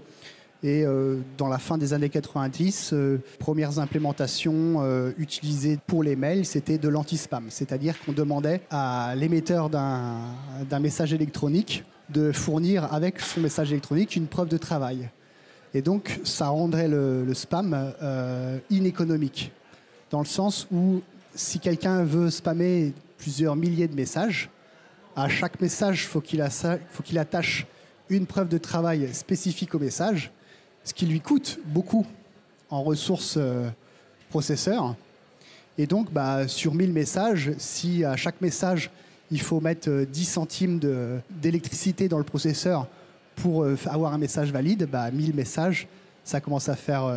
Et 0.63 0.85
euh, 0.85 1.19
dans 1.39 1.49
la 1.49 1.59
fin 1.59 1.79
des 1.79 1.95
années 1.95 2.09
90, 2.11 2.95
premières 3.39 3.79
implémentations 3.79 4.83
utilisées 5.19 5.79
pour 5.87 6.03
les 6.03 6.17
mails, 6.17 6.45
c'était 6.45 6.79
de 6.79 6.89
l'anti-spam. 6.89 7.47
C'est-à-dire 7.49 7.95
qu'on 8.05 8.13
demandait 8.13 8.61
à 8.71 9.15
l'émetteur 9.17 9.71
d'un 9.71 10.81
message 10.81 11.13
électronique 11.15 11.85
de 12.11 12.31
fournir 12.33 12.93
avec 12.93 13.21
son 13.21 13.41
message 13.41 13.73
électronique 13.73 14.17
une 14.17 14.27
preuve 14.27 14.49
de 14.49 14.59
travail. 14.59 15.09
Et 15.75 15.83
donc, 15.83 16.21
ça 16.25 16.49
rendrait 16.49 16.89
le, 16.89 17.33
spam 17.35 17.93
inéconomique 18.71 19.53
dans 20.17 20.23
le 20.23 20.25
sens 20.25 20.67
où 20.73 21.03
si 21.35 21.59
quelqu'un 21.59 22.03
veut 22.03 22.31
spammer 22.31 22.95
plusieurs 23.19 23.55
milliers 23.55 23.87
de 23.87 23.95
messages, 23.95 24.49
à 25.15 25.29
chaque 25.29 25.61
message, 25.61 26.05
il 26.05 26.07
faut 26.07 26.23
qu'il 27.03 27.19
attache 27.19 27.67
une 28.09 28.25
preuve 28.25 28.49
de 28.49 28.57
travail 28.57 29.13
spécifique 29.13 29.75
au 29.75 29.79
message, 29.79 30.33
ce 30.85 30.95
qui 30.95 31.05
lui 31.05 31.21
coûte 31.21 31.59
beaucoup 31.67 32.07
en 32.71 32.83
ressources 32.83 33.35
euh, 33.37 33.69
processeurs. 34.31 34.97
Et 35.77 35.87
donc, 35.87 36.11
bah, 36.11 36.49
sur 36.49 36.73
1000 36.73 36.95
messages, 36.95 37.53
si 37.59 38.03
à 38.03 38.17
chaque 38.17 38.41
message, 38.41 38.91
il 39.31 39.43
faut 39.43 39.61
mettre 39.61 39.91
10 39.91 40.23
euh, 40.23 40.33
centimes 40.33 40.81
d'électricité 41.29 42.09
dans 42.09 42.17
le 42.17 42.25
processeur 42.25 42.89
pour 43.35 43.65
euh, 43.65 43.77
avoir 43.85 44.15
un 44.15 44.19
message 44.19 44.51
valide, 44.51 44.89
bah, 44.91 45.11
1000 45.11 45.35
messages, 45.35 45.87
ça 46.27 46.41
commence 46.41 46.69
à 46.69 46.75
faire 46.75 47.09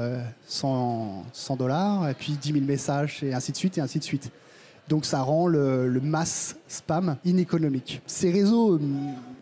100, 0.48 1.26
euh, 1.34 1.56
dollars, 1.56 2.10
et 2.10 2.14
puis 2.14 2.34
10 2.34 2.54
000 2.54 2.64
messages, 2.64 3.24
et 3.24 3.34
ainsi 3.34 3.52
de 3.52 3.58
suite, 3.58 3.80
et 3.80 3.82
ainsi 3.82 3.98
de 3.98 4.04
suite. 4.04 4.32
Donc 4.88 5.04
ça 5.04 5.22
rend 5.22 5.48
le, 5.48 6.00
mass 6.00 6.56
spam 6.68 7.18
inéconomique. 7.26 8.02
Ces 8.06 8.30
réseaux 8.30 8.76
euh, 8.76 8.80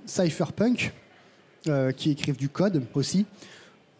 cypherpunk, 0.06 0.94
euh, 1.68 1.92
qui 1.92 2.12
écrivent 2.12 2.38
du 2.38 2.48
code 2.48 2.82
aussi, 2.94 3.26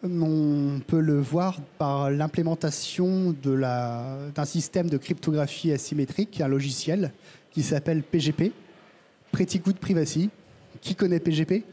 on 0.02 0.80
peut 0.86 1.00
le 1.00 1.20
voir 1.20 1.60
par 1.76 2.10
l'implémentation 2.10 3.34
d'un 3.42 4.44
système 4.46 4.88
de 4.88 4.96
cryptographie 4.96 5.70
asymétrique, 5.70 6.40
un 6.40 6.48
logiciel 6.48 7.12
qui 7.50 7.62
s'appelle 7.62 8.02
PGP, 8.02 8.52
Pretty 9.32 9.58
Good 9.58 9.76
Privacy. 9.76 10.30
Qui 10.80 10.94
connaît 10.94 11.18
PGP 11.18 11.64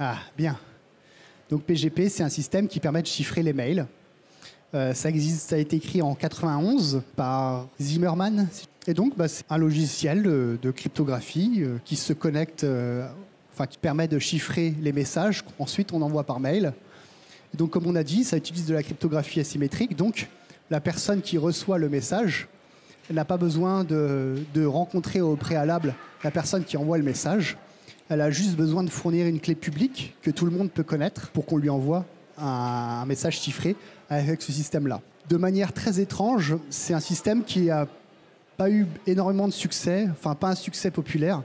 Ah, 0.00 0.16
bien. 0.36 0.58
Donc 1.50 1.62
PGP, 1.62 2.08
c'est 2.08 2.22
un 2.22 2.28
système 2.28 2.68
qui 2.68 2.80
permet 2.80 3.02
de 3.02 3.06
chiffrer 3.06 3.42
les 3.42 3.52
mails. 3.52 3.86
Euh, 4.74 4.92
ça 4.92 5.08
existe, 5.08 5.50
ça 5.50 5.56
a 5.56 5.58
été 5.58 5.76
écrit 5.76 6.02
en 6.02 6.14
91 6.14 7.02
par 7.14 7.68
Zimmerman. 7.80 8.48
Et 8.86 8.94
donc, 8.94 9.16
bah, 9.16 9.28
c'est 9.28 9.44
un 9.48 9.56
logiciel 9.56 10.22
de, 10.22 10.70
cryptographie 10.70 11.58
euh, 11.60 11.78
qui 11.84 11.94
se 11.96 12.12
connecte, 12.12 12.64
euh, 12.64 13.06
enfin 13.52 13.66
qui 13.66 13.78
permet 13.78 14.08
de 14.08 14.18
chiffrer 14.18 14.74
les 14.80 14.92
messages 14.92 15.42
qu'ensuite 15.42 15.92
on 15.92 16.02
envoie 16.02 16.24
par 16.24 16.40
mail. 16.40 16.72
Donc, 17.52 17.70
comme 17.70 17.86
on 17.86 17.94
a 17.94 18.02
dit, 18.02 18.24
ça 18.24 18.36
utilise 18.36 18.66
de 18.66 18.74
la 18.74 18.82
cryptographie 18.82 19.38
asymétrique. 19.38 19.94
Donc, 19.96 20.28
la 20.70 20.80
personne 20.80 21.22
qui 21.22 21.38
reçoit 21.38 21.78
le 21.78 21.88
message 21.88 22.48
n'a 23.10 23.24
pas 23.24 23.36
besoin 23.36 23.84
de 23.84 24.64
rencontrer 24.64 25.20
au 25.20 25.36
préalable 25.36 25.94
la 26.24 26.30
personne 26.30 26.64
qui 26.64 26.76
envoie 26.76 26.98
le 26.98 27.04
message. 27.04 27.56
Elle 28.10 28.20
a 28.20 28.30
juste 28.30 28.56
besoin 28.56 28.84
de 28.84 28.90
fournir 28.90 29.26
une 29.26 29.40
clé 29.40 29.54
publique 29.54 30.14
que 30.20 30.30
tout 30.30 30.44
le 30.44 30.50
monde 30.50 30.70
peut 30.70 30.82
connaître 30.82 31.30
pour 31.30 31.46
qu'on 31.46 31.56
lui 31.56 31.70
envoie 31.70 32.04
un, 32.36 33.06
message 33.06 33.40
chiffré 33.40 33.76
avec 34.10 34.42
ce 34.42 34.52
système-là. 34.52 35.00
De 35.28 35.38
manière 35.38 35.72
très 35.72 36.00
étrange, 36.00 36.54
c'est 36.68 36.92
un 36.92 37.00
système 37.00 37.44
qui 37.44 37.62
n'a 37.62 37.88
pas 38.58 38.70
eu 38.70 38.86
énormément 39.06 39.48
de 39.48 39.52
succès, 39.52 40.06
enfin 40.10 40.34
pas 40.34 40.50
un 40.50 40.54
succès 40.54 40.90
populaire. 40.90 41.42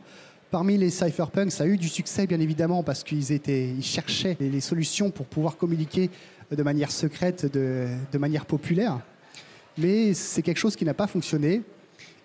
Parmi 0.51 0.77
les 0.77 0.89
cypherpunks, 0.89 1.51
ça 1.51 1.63
a 1.63 1.67
eu 1.67 1.77
du 1.77 1.87
succès 1.87 2.27
bien 2.27 2.39
évidemment 2.41 2.83
parce 2.83 3.03
qu'ils 3.03 3.31
étaient, 3.31 3.69
ils 3.69 3.83
cherchaient 3.83 4.35
les 4.39 4.61
solutions 4.61 5.11
pour 5.11 5.27
pouvoir 5.27 5.55
communiquer 5.55 6.09
de 6.51 6.63
manière 6.63 6.91
secrète, 6.91 7.45
de, 7.45 7.87
de 8.11 8.17
manière 8.17 8.45
populaire. 8.45 8.99
Mais 9.77 10.13
c'est 10.13 10.41
quelque 10.41 10.57
chose 10.57 10.75
qui 10.75 10.83
n'a 10.83 10.93
pas 10.93 11.07
fonctionné. 11.07 11.61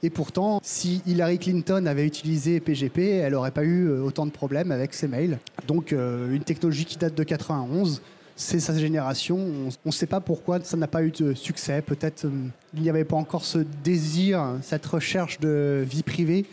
Et 0.05 0.11
pourtant, 0.11 0.61
si 0.63 1.01
Hillary 1.07 1.39
Clinton 1.39 1.87
avait 1.87 2.07
utilisé 2.07 2.61
PGP, 2.61 3.09
elle 3.09 3.33
n'aurait 3.33 3.53
pas 3.53 3.65
eu 3.65 3.87
euh, 3.87 4.03
autant 4.03 4.27
de 4.27 4.31
problèmes 4.31 4.71
avec 4.71 4.93
ses 4.93 5.09
mails. 5.09 5.39
Donc 5.67 5.95
euh, 5.95 6.31
une 6.31 6.45
technologie 6.45 6.85
qui 6.85 6.99
date 6.99 7.15
de 7.15 7.23
91, 7.23 8.03
c'est 8.37 8.61
sa 8.61 8.79
génération. 8.79 9.39
On 9.39 9.89
ne 9.89 9.91
sait 9.91 10.05
pas 10.05 10.21
pourquoi 10.21 10.61
ça 10.61 10.77
n'a 10.77 10.89
pas 10.89 11.03
eu 11.05 11.11
de 11.11 11.33
succès. 11.33 11.81
Peut-être 11.81 12.27
euh, 12.27 12.49
il 12.75 12.83
n'y 12.83 12.91
avait 12.91 13.07
pas 13.07 13.17
encore 13.17 13.47
ce 13.47 13.61
désir, 13.83 14.45
cette 14.61 14.85
recherche 14.85 15.41
de 15.41 15.83
vie 15.89 16.03
privée. 16.03 16.45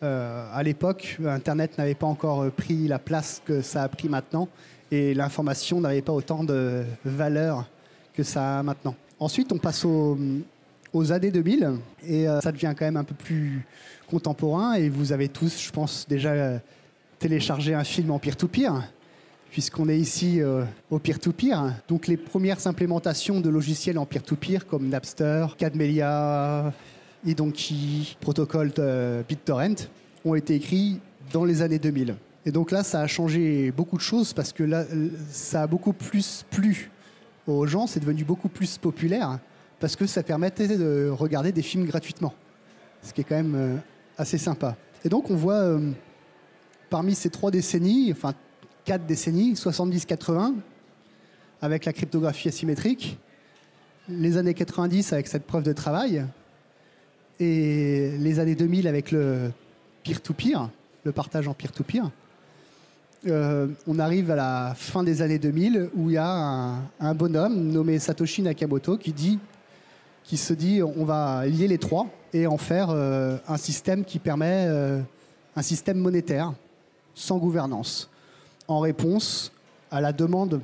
à 0.00 0.62
l'époque, 0.62 1.18
Internet 1.26 1.78
n'avait 1.78 1.96
pas 1.96 2.06
encore 2.06 2.52
pris 2.52 2.86
la 2.86 3.00
place 3.00 3.42
que 3.44 3.62
ça 3.62 3.82
a 3.82 3.88
pris 3.88 4.08
maintenant 4.08 4.48
et 4.92 5.12
l'information 5.12 5.80
n'avait 5.80 6.02
pas 6.02 6.12
autant 6.12 6.44
de 6.44 6.84
valeur 7.04 7.68
que 8.14 8.22
ça 8.22 8.60
a 8.60 8.62
maintenant. 8.62 8.94
Ensuite, 9.18 9.52
on 9.52 9.58
passe 9.58 9.84
au, 9.84 10.18
aux 10.92 11.12
années 11.12 11.30
2000 11.30 11.70
et 12.06 12.28
euh, 12.28 12.40
ça 12.40 12.52
devient 12.52 12.74
quand 12.76 12.84
même 12.84 12.96
un 12.96 13.04
peu 13.04 13.14
plus 13.14 13.64
contemporain 14.10 14.74
et 14.74 14.88
vous 14.88 15.12
avez 15.12 15.28
tous, 15.28 15.62
je 15.62 15.70
pense, 15.70 16.06
déjà 16.08 16.30
euh, 16.30 16.58
téléchargé 17.18 17.74
un 17.74 17.84
film 17.84 18.10
en 18.10 18.18
peer-to-peer 18.18 18.82
puisqu'on 19.50 19.88
est 19.88 19.98
ici 19.98 20.40
euh, 20.40 20.64
au 20.90 20.98
peer-to-peer. 20.98 21.74
Donc 21.88 22.06
les 22.06 22.16
premières 22.16 22.66
implémentations 22.66 23.40
de 23.40 23.48
logiciels 23.48 23.98
en 23.98 24.06
peer-to-peer 24.06 24.66
comme 24.66 24.88
Napster, 24.88 25.46
Cadmelia, 25.58 26.72
eDonkey, 27.26 28.16
protocole 28.20 28.72
BitTorrent 29.28 29.88
ont 30.24 30.34
été 30.34 30.54
écrits 30.54 31.00
dans 31.32 31.44
les 31.44 31.62
années 31.62 31.78
2000. 31.78 32.16
Et 32.44 32.50
donc 32.50 32.70
là, 32.70 32.82
ça 32.82 33.00
a 33.00 33.06
changé 33.06 33.70
beaucoup 33.70 33.96
de 33.96 34.02
choses 34.02 34.32
parce 34.32 34.52
que 34.52 34.64
là, 34.64 34.84
ça 35.30 35.62
a 35.62 35.66
beaucoup 35.66 35.92
plus 35.92 36.44
plu 36.50 36.90
aux 37.46 37.66
gens, 37.66 37.86
c'est 37.86 38.00
devenu 38.00 38.24
beaucoup 38.24 38.48
plus 38.48 38.78
populaire 38.78 39.38
parce 39.82 39.96
que 39.96 40.06
ça 40.06 40.22
permettait 40.22 40.78
de 40.78 41.10
regarder 41.10 41.50
des 41.50 41.60
films 41.60 41.86
gratuitement, 41.86 42.32
ce 43.02 43.12
qui 43.12 43.22
est 43.22 43.24
quand 43.24 43.34
même 43.34 43.54
euh, 43.56 43.76
assez 44.16 44.38
sympa. 44.38 44.76
Et 45.04 45.08
donc 45.08 45.28
on 45.28 45.34
voit 45.34 45.56
euh, 45.56 45.90
parmi 46.88 47.16
ces 47.16 47.30
trois 47.30 47.50
décennies, 47.50 48.12
enfin 48.12 48.32
quatre 48.84 49.06
décennies, 49.06 49.54
70-80, 49.54 50.54
avec 51.60 51.84
la 51.84 51.92
cryptographie 51.92 52.46
asymétrique, 52.46 53.18
les 54.08 54.36
années 54.36 54.54
90 54.54 55.12
avec 55.14 55.26
cette 55.26 55.46
preuve 55.48 55.64
de 55.64 55.72
travail, 55.72 56.24
et 57.40 58.12
les 58.18 58.38
années 58.38 58.54
2000 58.54 58.86
avec 58.86 59.10
le 59.10 59.50
peer-to-peer, 60.04 60.70
le 61.02 61.10
partage 61.10 61.48
en 61.48 61.54
peer-to-peer. 61.54 62.08
Euh, 63.26 63.66
on 63.88 63.98
arrive 63.98 64.30
à 64.30 64.36
la 64.36 64.74
fin 64.76 65.02
des 65.02 65.22
années 65.22 65.40
2000 65.40 65.90
où 65.96 66.10
il 66.10 66.14
y 66.14 66.18
a 66.18 66.28
un, 66.28 66.82
un 67.00 67.14
bonhomme 67.14 67.72
nommé 67.72 67.98
Satoshi 67.98 68.42
Nakamoto 68.42 68.96
qui 68.96 69.12
dit 69.12 69.40
qui 70.24 70.36
se 70.36 70.52
dit 70.52 70.82
on 70.82 71.04
va 71.04 71.46
lier 71.46 71.68
les 71.68 71.78
trois 71.78 72.06
et 72.32 72.46
en 72.46 72.58
faire 72.58 72.90
euh, 72.90 73.36
un 73.48 73.56
système 73.56 74.04
qui 74.04 74.18
permet 74.18 74.66
euh, 74.68 75.00
un 75.56 75.62
système 75.62 75.98
monétaire 75.98 76.52
sans 77.14 77.38
gouvernance, 77.38 78.08
en 78.68 78.80
réponse 78.80 79.52
à 79.90 80.00
la 80.00 80.12
demande 80.12 80.60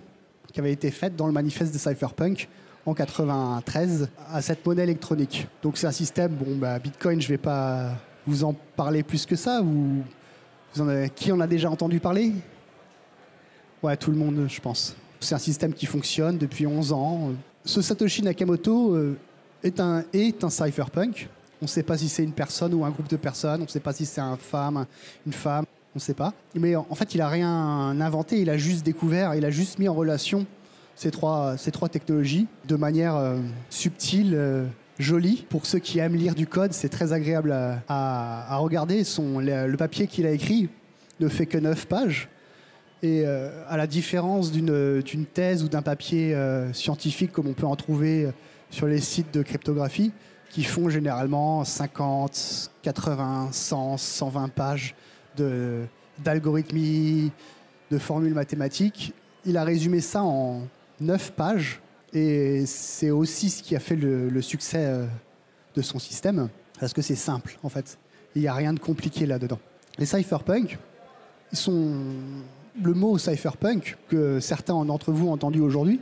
qui 0.52 0.60
avait 0.60 0.72
été 0.72 0.90
faite 0.90 1.14
dans 1.14 1.26
le 1.26 1.32
manifeste 1.32 1.72
de 1.72 1.78
Cypherpunk 1.78 2.48
en 2.86 2.94
93 2.94 4.08
à 4.32 4.40
cette 4.40 4.64
monnaie 4.64 4.84
électronique. 4.84 5.46
Donc 5.62 5.76
c'est 5.76 5.86
un 5.86 5.92
système, 5.92 6.32
bon, 6.32 6.56
bah, 6.56 6.78
Bitcoin, 6.78 7.20
je 7.20 7.26
ne 7.26 7.32
vais 7.34 7.38
pas 7.38 7.92
vous 8.26 8.44
en 8.44 8.54
parler 8.76 9.02
plus 9.02 9.26
que 9.26 9.36
ça. 9.36 9.60
Vous, 9.60 10.02
en 10.78 10.88
avez, 10.88 11.10
qui 11.10 11.30
en 11.30 11.40
a 11.40 11.46
déjà 11.46 11.70
entendu 11.70 12.00
parler? 12.00 12.32
Ouais, 13.82 13.96
tout 13.96 14.10
le 14.10 14.16
monde, 14.16 14.46
je 14.48 14.60
pense. 14.60 14.96
C'est 15.20 15.34
un 15.34 15.38
système 15.38 15.74
qui 15.74 15.86
fonctionne 15.86 16.38
depuis 16.38 16.66
11 16.66 16.92
ans. 16.92 17.32
Ce 17.64 17.82
Satoshi 17.82 18.22
Nakamoto 18.22 18.94
euh, 18.94 19.18
est 19.62 19.80
un, 19.80 20.04
est 20.12 20.44
un 20.44 20.50
cypherpunk. 20.50 21.28
On 21.60 21.64
ne 21.64 21.68
sait 21.68 21.82
pas 21.82 21.98
si 21.98 22.08
c'est 22.08 22.22
une 22.22 22.32
personne 22.32 22.72
ou 22.74 22.84
un 22.84 22.90
groupe 22.90 23.08
de 23.08 23.16
personnes. 23.16 23.60
On 23.60 23.64
ne 23.64 23.68
sait 23.68 23.80
pas 23.80 23.92
si 23.92 24.06
c'est 24.06 24.20
un 24.20 24.36
femme, 24.36 24.86
une 25.26 25.32
femme. 25.32 25.64
On 25.94 25.98
ne 25.98 26.00
sait 26.00 26.14
pas. 26.14 26.32
Mais 26.54 26.76
en 26.76 26.94
fait, 26.94 27.14
il 27.14 27.18
n'a 27.18 27.28
rien 27.28 28.00
inventé. 28.00 28.40
Il 28.40 28.50
a 28.50 28.56
juste 28.56 28.84
découvert. 28.84 29.34
Il 29.34 29.44
a 29.44 29.50
juste 29.50 29.78
mis 29.78 29.88
en 29.88 29.94
relation 29.94 30.46
ces 30.98 31.10
trois, 31.10 31.88
technologies 31.90 32.48
de 32.66 32.74
manière 32.74 33.14
euh, 33.16 33.38
subtile, 33.70 34.32
euh, 34.34 34.66
jolie. 34.98 35.46
Pour 35.48 35.64
ceux 35.64 35.78
qui 35.78 36.00
aiment 36.00 36.16
lire 36.16 36.34
du 36.34 36.46
code, 36.46 36.72
c'est 36.72 36.88
très 36.88 37.12
agréable 37.12 37.54
à, 37.88 38.56
regarder. 38.58 39.02
Le, 39.02 39.76
papier 39.76 40.08
qu'il 40.08 40.26
a 40.26 40.32
écrit 40.32 40.68
ne 41.20 41.28
fait 41.28 41.46
que 41.46 41.58
9 41.58 41.86
pages. 41.86 42.28
Et 43.04 43.22
euh, 43.24 43.64
à 43.68 43.76
la 43.76 43.86
différence 43.86 44.50
d'une 44.50 45.26
thèse 45.32 45.62
ou 45.62 45.68
d'un 45.68 45.82
papier 45.82 46.36
scientifique 46.72 47.30
comme 47.30 47.46
on 47.46 47.52
peut 47.52 47.66
en 47.66 47.76
trouver 47.76 48.28
sur 48.70 48.86
les 48.86 49.00
sites 49.00 49.32
de 49.32 49.42
cryptographie, 49.42 50.12
qui 50.50 50.64
font 50.64 50.88
généralement 50.88 51.64
50, 51.64 52.70
80, 52.82 53.48
100, 53.52 53.96
120 53.96 54.48
pages 54.48 54.94
d'algorithmie, 56.18 57.30
de, 57.90 57.98
formules 57.98 58.34
mathématiques. 58.34 59.12
Il 59.44 59.56
a 59.56 59.64
résumé 59.64 60.00
ça 60.00 60.22
en 60.22 60.62
9 61.00 61.32
pages 61.32 61.80
et 62.12 62.64
c'est 62.66 63.10
aussi 63.10 63.50
ce 63.50 63.62
qui 63.62 63.76
a 63.76 63.80
fait 63.80 63.96
le, 63.96 64.42
succès 64.42 64.84
euh, 64.84 65.06
de 65.74 65.82
son 65.82 65.98
système 65.98 66.48
parce 66.80 66.92
que 66.92 67.02
c'est 67.02 67.14
simple 67.14 67.58
en 67.62 67.68
fait. 67.68 67.98
Il 68.34 68.42
n'y 68.42 68.48
a 68.48 68.54
rien 68.54 68.72
de 68.72 68.80
compliqué 68.80 69.26
là-dedans. 69.26 69.58
Les 69.98 70.06
cypherpunk, 70.06 70.78
ils 71.52 71.58
sont 71.58 71.92
le 72.82 72.94
mot 72.94 73.18
cypherpunk 73.18 73.96
que 74.08 74.40
certains 74.40 74.84
d'entre 74.84 75.12
vous 75.12 75.28
ont 75.28 75.32
entendu 75.32 75.60
aujourd'hui, 75.60 76.00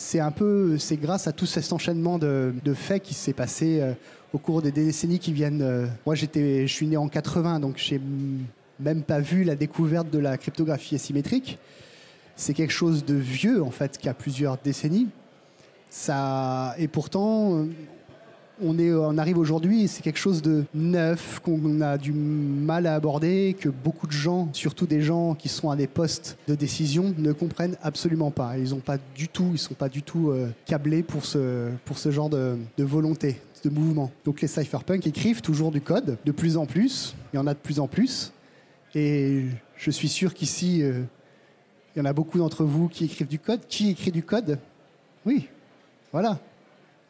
c'est 0.00 0.18
un 0.18 0.30
peu, 0.30 0.78
c'est 0.78 0.96
grâce 0.96 1.26
à 1.26 1.32
tout 1.32 1.44
cet 1.44 1.70
enchaînement 1.74 2.18
de, 2.18 2.54
faits 2.74 3.02
qui 3.02 3.12
s'est 3.12 3.34
passé 3.34 3.80
euh, 3.82 3.92
au 4.32 4.38
cours 4.38 4.62
des 4.62 4.72
décennies 4.72 5.18
qui 5.18 5.34
viennent. 5.34 5.60
Euh, 5.60 5.86
moi, 6.06 6.14
j'étais, 6.14 6.66
je 6.66 6.72
suis 6.72 6.86
né 6.86 6.96
en 6.96 7.06
80, 7.06 7.60
donc 7.60 7.76
j'ai 7.76 8.00
même 8.80 9.02
pas 9.02 9.20
vu 9.20 9.44
la 9.44 9.56
découverte 9.56 10.08
de 10.10 10.18
la 10.18 10.38
cryptographie 10.38 10.94
asymétrique. 10.94 11.58
C'est 12.34 12.54
quelque 12.54 12.72
chose 12.72 13.04
de 13.04 13.14
vieux, 13.14 13.62
en 13.62 13.70
fait, 13.70 13.98
qui 13.98 14.08
a 14.08 14.14
plusieurs 14.14 14.56
décennies. 14.56 15.08
Ça, 15.90 16.74
et 16.78 16.88
pourtant, 16.88 17.66
on, 18.62 18.78
est, 18.78 18.92
on 18.92 19.18
arrive 19.18 19.38
aujourd'hui 19.38 19.88
c'est 19.88 20.02
quelque 20.02 20.18
chose 20.18 20.42
de 20.42 20.64
neuf 20.74 21.40
qu'on 21.40 21.80
a 21.80 21.98
du 21.98 22.12
mal 22.12 22.86
à 22.86 22.94
aborder, 22.94 23.56
que 23.58 23.68
beaucoup 23.68 24.06
de 24.06 24.12
gens, 24.12 24.48
surtout 24.52 24.86
des 24.86 25.02
gens 25.02 25.34
qui 25.34 25.48
sont 25.48 25.70
à 25.70 25.76
des 25.76 25.86
postes 25.86 26.38
de 26.48 26.54
décision, 26.54 27.14
ne 27.18 27.32
comprennent 27.32 27.76
absolument 27.82 28.30
pas. 28.30 28.58
Ils 28.58 28.74
ont 28.74 28.80
pas 28.80 28.98
du 29.14 29.28
tout, 29.28 29.50
ils 29.52 29.58
sont 29.58 29.74
pas 29.74 29.88
du 29.88 30.02
tout 30.02 30.30
euh, 30.30 30.48
câblés 30.66 31.02
pour 31.02 31.24
ce, 31.24 31.70
genre 32.06 32.30
de, 32.30 32.56
de 32.76 32.84
volonté, 32.84 33.40
de 33.64 33.70
mouvement. 33.70 34.10
Donc 34.24 34.40
les 34.40 34.48
cypherpunks 34.48 35.06
écrivent 35.06 35.42
toujours 35.42 35.70
du 35.70 35.80
code, 35.80 36.18
de 36.24 36.32
plus 36.32 36.56
en 36.56 36.66
plus. 36.66 37.14
Il 37.32 37.36
y 37.36 37.38
en 37.38 37.46
a 37.46 37.54
de 37.54 37.58
plus 37.58 37.80
en 37.80 37.86
plus. 37.88 38.32
Et 38.94 39.44
je 39.76 39.90
suis 39.90 40.08
sûr 40.08 40.34
qu'ici, 40.34 40.82
euh, 40.82 41.02
il 41.94 41.98
y 41.98 42.02
en 42.02 42.06
a 42.06 42.12
beaucoup 42.12 42.38
d'entre 42.38 42.64
vous 42.64 42.88
qui 42.88 43.04
écrivent 43.04 43.28
du 43.28 43.38
code. 43.38 43.60
Qui 43.68 43.90
écrit 43.90 44.12
du 44.12 44.22
code? 44.22 44.58
Oui, 45.24 45.48
voilà. 46.12 46.38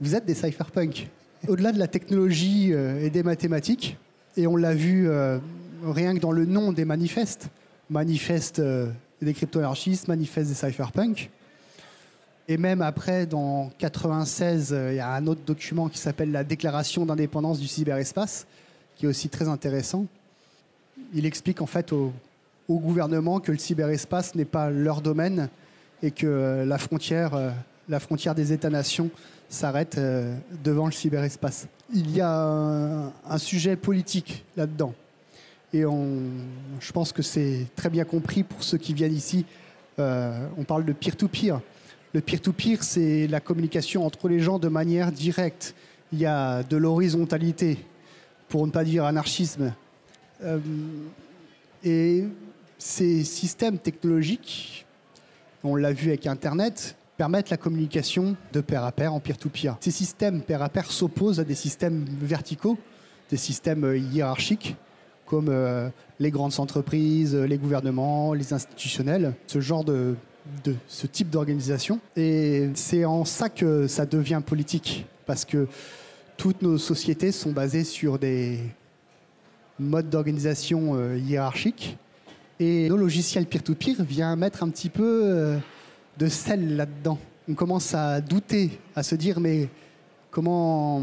Vous 0.00 0.14
êtes 0.14 0.24
des 0.24 0.34
cypherpunks. 0.34 1.08
Au-delà 1.48 1.72
de 1.72 1.78
la 1.78 1.86
technologie 1.86 2.72
euh, 2.72 3.02
et 3.02 3.08
des 3.08 3.22
mathématiques, 3.22 3.96
et 4.36 4.46
on 4.46 4.56
l'a 4.56 4.74
vu 4.74 5.08
euh, 5.08 5.38
rien 5.82 6.14
que 6.14 6.20
dans 6.20 6.32
le 6.32 6.44
nom 6.44 6.70
des 6.70 6.84
manifestes, 6.84 7.48
manifeste 7.88 8.58
euh, 8.58 8.90
des 9.22 9.32
crypto-anarchistes, 9.32 10.06
manifeste 10.06 10.50
des 10.50 10.54
cypherpunks, 10.54 11.30
et 12.46 12.58
même 12.58 12.82
après, 12.82 13.24
dans 13.24 13.70
96, 13.78 14.76
il 14.90 14.96
y 14.96 15.00
a 15.00 15.14
un 15.14 15.26
autre 15.28 15.40
document 15.46 15.88
qui 15.88 15.98
s'appelle 15.98 16.30
la 16.30 16.44
Déclaration 16.44 17.06
d'indépendance 17.06 17.58
du 17.58 17.66
cyberespace, 17.66 18.46
qui 18.96 19.06
est 19.06 19.08
aussi 19.08 19.28
très 19.28 19.48
intéressant. 19.48 20.04
Il 21.14 21.24
explique 21.24 21.62
en 21.62 21.66
fait 21.66 21.92
au, 21.92 22.12
au 22.68 22.78
gouvernement 22.80 23.40
que 23.40 23.52
le 23.52 23.58
cyberespace 23.58 24.34
n'est 24.34 24.44
pas 24.44 24.68
leur 24.68 25.00
domaine 25.00 25.48
et 26.02 26.10
que 26.10 26.64
la 26.66 26.78
frontière, 26.78 27.52
la 27.88 28.00
frontière 28.00 28.34
des 28.34 28.52
États-nations 28.52 29.10
s'arrête 29.50 29.98
euh, 29.98 30.34
devant 30.64 30.86
le 30.86 30.92
cyberespace. 30.92 31.66
Il 31.92 32.10
y 32.16 32.20
a 32.20 33.12
un, 33.28 33.38
sujet 33.38 33.76
politique 33.76 34.44
là-dedans. 34.56 34.94
Et 35.72 35.84
on, 35.84 36.18
je 36.80 36.92
pense 36.92 37.12
que 37.12 37.22
c'est 37.22 37.66
très 37.76 37.90
bien 37.90 38.04
compris 38.04 38.44
pour 38.44 38.62
ceux 38.62 38.78
qui 38.78 38.94
viennent 38.94 39.14
ici. 39.14 39.44
Euh, 39.98 40.46
on 40.56 40.64
parle 40.64 40.84
de 40.84 40.92
peer-to-peer. 40.92 41.60
Le 42.12 42.20
peer-to-peer, 42.20 42.82
c'est 42.82 43.26
la 43.26 43.40
communication 43.40 44.06
entre 44.06 44.28
les 44.28 44.40
gens 44.40 44.58
de 44.58 44.68
manière 44.68 45.12
directe. 45.12 45.74
Il 46.12 46.20
y 46.20 46.26
a 46.26 46.62
de 46.62 46.76
l'horizontalité, 46.76 47.78
pour 48.48 48.66
ne 48.66 48.72
pas 48.72 48.84
dire 48.84 49.04
anarchisme. 49.04 49.72
Euh, 50.42 50.58
et 51.84 52.24
ces 52.78 53.24
systèmes 53.24 53.78
technologiques, 53.78 54.86
on 55.62 55.76
l'a 55.76 55.92
vu 55.92 56.08
avec 56.08 56.26
Internet, 56.26 56.96
permettent 57.20 57.50
la 57.50 57.58
communication 57.58 58.34
de 58.54 58.62
pair 58.62 58.82
à 58.82 58.92
pair 58.92 59.12
en 59.12 59.20
peer-to-peer. 59.20 59.76
Ces 59.80 59.90
systèmes 59.90 60.40
pair 60.40 60.62
à 60.62 60.70
pair 60.70 60.90
s'opposent 60.90 61.38
à 61.38 61.44
des 61.44 61.54
systèmes 61.54 62.06
verticaux, 62.22 62.78
des 63.28 63.36
systèmes 63.36 63.84
euh, 63.84 63.98
hiérarchiques, 63.98 64.74
comme 65.26 65.48
euh, 65.50 65.90
les 66.18 66.30
grandes 66.30 66.58
entreprises, 66.58 67.36
les 67.36 67.58
gouvernements, 67.58 68.32
les 68.32 68.54
institutionnels, 68.54 69.34
ce 69.46 69.60
genre 69.60 69.84
de, 69.84 70.14
de 70.64 70.74
ce 70.88 71.06
type 71.06 71.28
d'organisation. 71.28 72.00
Et 72.16 72.70
c'est 72.72 73.04
en 73.04 73.26
ça 73.26 73.50
que 73.50 73.86
ça 73.86 74.06
devient 74.06 74.40
politique, 74.42 75.04
parce 75.26 75.44
que 75.44 75.68
toutes 76.38 76.62
nos 76.62 76.78
sociétés 76.78 77.32
sont 77.32 77.52
basées 77.52 77.84
sur 77.84 78.18
des 78.18 78.60
modes 79.78 80.08
d'organisation 80.08 80.92
euh, 80.94 81.18
hiérarchiques. 81.18 81.98
Et 82.60 82.88
nos 82.88 82.96
logiciels 82.96 83.44
peer-to-peer 83.44 83.96
viennent 84.04 84.38
mettre 84.38 84.62
un 84.62 84.70
petit 84.70 84.88
peu 84.88 85.60
de 86.20 86.28
sel 86.28 86.76
là-dedans. 86.76 87.18
On 87.48 87.54
commence 87.54 87.94
à 87.94 88.20
douter, 88.20 88.78
à 88.94 89.02
se 89.02 89.14
dire 89.14 89.40
mais 89.40 89.68
comment, 90.30 91.02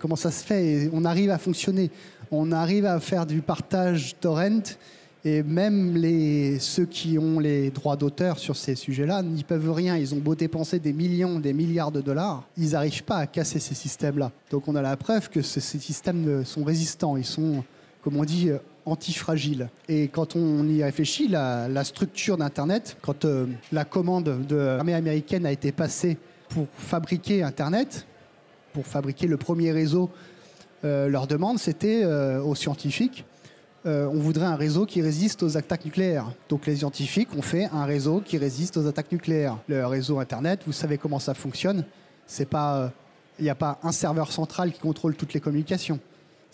comment 0.00 0.16
ça 0.16 0.30
se 0.30 0.42
fait 0.44 0.66
et 0.66 0.90
On 0.92 1.04
arrive 1.04 1.30
à 1.30 1.38
fonctionner, 1.38 1.90
on 2.30 2.50
arrive 2.50 2.86
à 2.86 2.98
faire 2.98 3.26
du 3.26 3.42
partage 3.42 4.16
torrent 4.20 4.62
et 5.22 5.42
même 5.42 5.96
les, 5.96 6.58
ceux 6.58 6.86
qui 6.86 7.18
ont 7.18 7.38
les 7.38 7.70
droits 7.70 7.96
d'auteur 7.96 8.38
sur 8.38 8.56
ces 8.56 8.74
sujets-là 8.74 9.22
n'y 9.22 9.44
peuvent 9.44 9.72
rien. 9.72 9.96
Ils 9.96 10.14
ont 10.14 10.18
beau 10.18 10.34
dépenser 10.34 10.78
des 10.78 10.92
millions, 10.92 11.38
des 11.40 11.52
milliards 11.52 11.92
de 11.92 12.00
dollars, 12.00 12.44
ils 12.56 12.70
n'arrivent 12.70 13.04
pas 13.04 13.16
à 13.16 13.26
casser 13.26 13.58
ces 13.58 13.74
systèmes-là. 13.74 14.32
Donc 14.50 14.66
on 14.66 14.74
a 14.76 14.82
la 14.82 14.96
preuve 14.96 15.28
que 15.28 15.42
ces 15.42 15.60
systèmes 15.60 16.42
sont 16.44 16.64
résistants, 16.64 17.18
ils 17.18 17.24
sont, 17.24 17.62
comme 18.02 18.16
on 18.16 18.24
dit, 18.24 18.50
antifragile. 18.86 19.68
Et 19.88 20.08
quand 20.08 20.36
on 20.36 20.68
y 20.68 20.82
réfléchit, 20.82 21.28
la, 21.28 21.84
structure 21.84 22.36
d'Internet, 22.36 22.96
quand 23.02 23.24
euh, 23.24 23.46
la 23.72 23.84
commande 23.84 24.46
de 24.46 24.56
l'armée 24.56 24.94
américaine 24.94 25.46
a 25.46 25.52
été 25.52 25.72
passée 25.72 26.18
pour 26.48 26.66
fabriquer 26.76 27.42
Internet, 27.42 28.06
pour 28.72 28.86
fabriquer 28.86 29.26
le 29.26 29.36
premier 29.36 29.72
réseau, 29.72 30.10
euh, 30.84 31.08
leur 31.08 31.26
demande, 31.26 31.58
c'était 31.58 32.02
euh, 32.04 32.42
aux 32.42 32.54
scientifiques, 32.54 33.24
on 33.86 34.18
voudrait 34.18 34.46
un 34.46 34.56
réseau 34.56 34.86
qui 34.86 35.02
résiste 35.02 35.42
aux 35.42 35.58
attaques 35.58 35.84
nucléaires. 35.84 36.32
Donc 36.48 36.64
les 36.64 36.76
scientifiques 36.76 37.28
ont 37.36 37.42
fait 37.42 37.68
un 37.70 37.84
réseau 37.84 38.22
qui 38.24 38.38
résiste 38.38 38.78
aux 38.78 38.86
attaques 38.86 39.12
nucléaires. 39.12 39.58
Le 39.68 39.86
réseau 39.86 40.20
Internet, 40.20 40.60
vous 40.64 40.72
savez 40.72 40.96
comment 40.96 41.18
ça 41.18 41.34
fonctionne. 41.34 41.84
C'est 42.26 42.48
pas, 42.48 42.90
il 43.38 43.44
n'y 43.44 43.50
a 43.50 43.54
pas 43.54 43.78
un 43.82 43.92
serveur 43.92 44.32
central 44.32 44.72
qui 44.72 44.78
contrôle 44.78 45.16
toutes 45.16 45.34
les 45.34 45.40
communications 45.40 46.00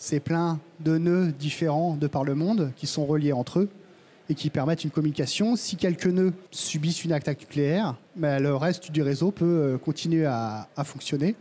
c'est 0.01 0.19
plein 0.19 0.59
de 0.79 0.97
nœuds 0.97 1.31
différents 1.31 1.95
de 1.95 2.07
par 2.07 2.23
le 2.23 2.33
monde 2.33 2.71
qui 2.75 2.87
sont 2.87 3.05
reliés 3.05 3.33
entre 3.33 3.59
eux 3.59 3.69
et 4.29 4.33
qui 4.33 4.49
permettent 4.49 4.83
une 4.83 4.89
communication. 4.89 5.55
Si 5.55 5.75
quelques 5.75 6.07
nœuds 6.07 6.33
subissent 6.49 7.03
une 7.03 7.11
attaque 7.11 7.41
nucléaire, 7.41 7.95
ben, 8.15 8.41
le 8.41 8.55
reste 8.55 8.91
du 8.91 9.03
réseau 9.03 9.29
peut 9.29 9.45
euh, 9.45 9.77
continuer 9.77 10.25
à, 10.25 10.67
fonctionner. 10.83 11.35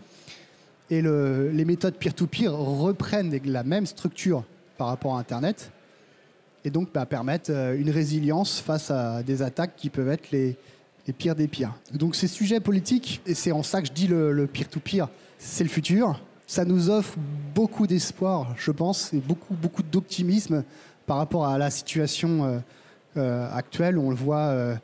Et 0.90 1.00
les 1.00 1.64
méthodes 1.64 1.94
peer-to-peer 1.94 2.52
reprennent 2.52 3.40
la 3.46 3.62
même 3.62 3.86
structure 3.86 4.44
par 4.76 4.88
rapport 4.88 5.16
à 5.16 5.20
Internet 5.20 5.72
et 6.62 6.70
donc 6.70 6.92
ben, 6.92 7.06
permettent 7.06 7.48
euh, 7.48 7.78
une 7.78 7.88
résilience 7.88 8.60
face 8.60 8.90
à 8.90 9.22
des 9.22 9.40
attaques 9.40 9.74
qui 9.74 9.88
peuvent 9.88 10.10
être 10.10 10.30
les, 10.32 10.58
pires 11.16 11.34
des 11.34 11.48
pires. 11.48 11.74
Donc 11.94 12.14
ces 12.14 12.28
sujets 12.28 12.60
politiques, 12.60 13.22
et 13.24 13.32
c'est 13.32 13.52
en 13.52 13.62
ça 13.62 13.80
que 13.80 13.88
je 13.88 13.92
dis 13.92 14.06
le 14.06 14.46
peer-to-peer, 14.46 15.08
c'est 15.38 15.64
le 15.64 15.70
futur 15.70 16.20
ça 16.50 16.64
nous 16.64 16.90
offre 16.90 17.14
beaucoup 17.54 17.86
d'espoir, 17.86 18.56
je 18.56 18.72
pense, 18.72 19.14
et 19.14 19.18
beaucoup, 19.18 19.54
beaucoup 19.54 19.84
d'optimisme 19.84 20.64
par 21.06 21.18
rapport 21.18 21.46
à 21.46 21.58
la 21.58 21.70
situation 21.70 22.44
euh, 22.44 22.58
euh, 23.16 23.48
actuelle. 23.54 23.96
On 23.96 24.10
le 24.10 24.16
voit, 24.16 24.48
euh, 24.48 24.74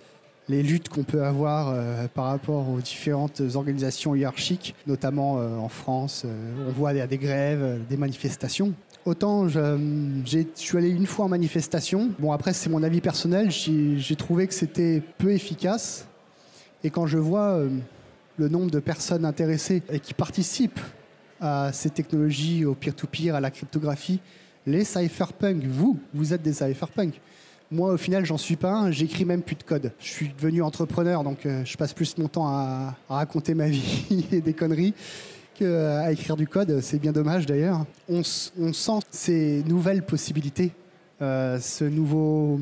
les 0.48 0.62
luttes 0.62 0.88
qu'on 0.88 1.02
peut 1.02 1.24
avoir 1.24 1.70
euh, 1.70 2.06
par 2.14 2.26
rapport 2.26 2.68
aux 2.70 2.80
différentes 2.80 3.42
organisations 3.56 4.14
hiérarchiques, 4.14 4.76
notamment 4.86 5.38
en 5.38 5.68
France. 5.68 6.24
On 6.68 6.70
voit 6.70 6.92
des, 6.92 7.04
des 7.08 7.18
grèves, 7.18 7.80
des 7.88 7.96
manifestations. 7.96 8.72
Autant 9.04 9.48
je, 9.48 10.44
suis 10.54 10.78
allé 10.78 10.90
une 10.90 11.06
fois 11.06 11.24
en 11.24 11.28
manifestation. 11.28 12.10
Bon, 12.20 12.30
après, 12.30 12.52
c'est 12.52 12.70
mon 12.70 12.84
avis 12.84 13.00
personnel. 13.00 13.50
J'ai, 13.50 14.16
trouvé 14.16 14.46
que 14.46 14.54
c'était 14.54 15.02
peu 15.18 15.32
efficace. 15.32 16.06
Et 16.84 16.90
quand 16.90 17.08
je 17.08 17.18
vois 17.18 17.58
le 18.36 18.48
nombre 18.48 18.70
de 18.70 18.78
personnes 18.78 19.24
intéressées 19.24 19.82
et 19.90 19.98
qui 19.98 20.14
participent 20.14 20.78
à 21.40 21.72
ces 21.72 21.90
technologies, 21.90 22.64
au 22.64 22.74
peer-to-peer, 22.74 23.34
à 23.34 23.40
la 23.40 23.50
cryptographie, 23.50 24.20
les 24.66 24.84
cypherpunks, 24.84 25.64
vous, 25.64 25.98
vous 26.12 26.34
êtes 26.34 26.42
des 26.42 26.52
cypherpunks. 26.52 27.20
Moi, 27.70 27.92
au 27.92 27.96
final, 27.96 28.24
j'en 28.24 28.38
suis 28.38 28.56
pas 28.56 28.72
un. 28.72 28.90
J'écris 28.92 29.24
même 29.24 29.42
plus 29.42 29.56
de 29.56 29.64
code. 29.64 29.92
Je 29.98 30.06
suis 30.06 30.28
devenu 30.28 30.62
entrepreneur, 30.62 31.24
donc 31.24 31.46
euh, 31.46 31.64
je 31.64 31.76
passe 31.76 31.92
plus 31.92 32.16
mon 32.18 32.28
temps 32.28 32.46
à, 32.46 32.94
raconter 33.08 33.54
ma 33.54 33.66
vie 33.68 34.26
et 34.30 34.40
des 34.40 34.52
conneries 34.52 34.94
qu'à 35.54 36.12
écrire 36.12 36.36
du 36.36 36.46
code. 36.46 36.80
C'est 36.80 36.98
bien 36.98 37.12
dommage 37.12 37.46
d'ailleurs. 37.46 37.84
On, 38.08 38.22
sent 38.22 39.00
ces 39.10 39.64
nouvelles 39.66 40.04
possibilités, 40.04 40.70
euh, 41.22 41.58
ce 41.58 41.84
nouveau, 41.84 42.60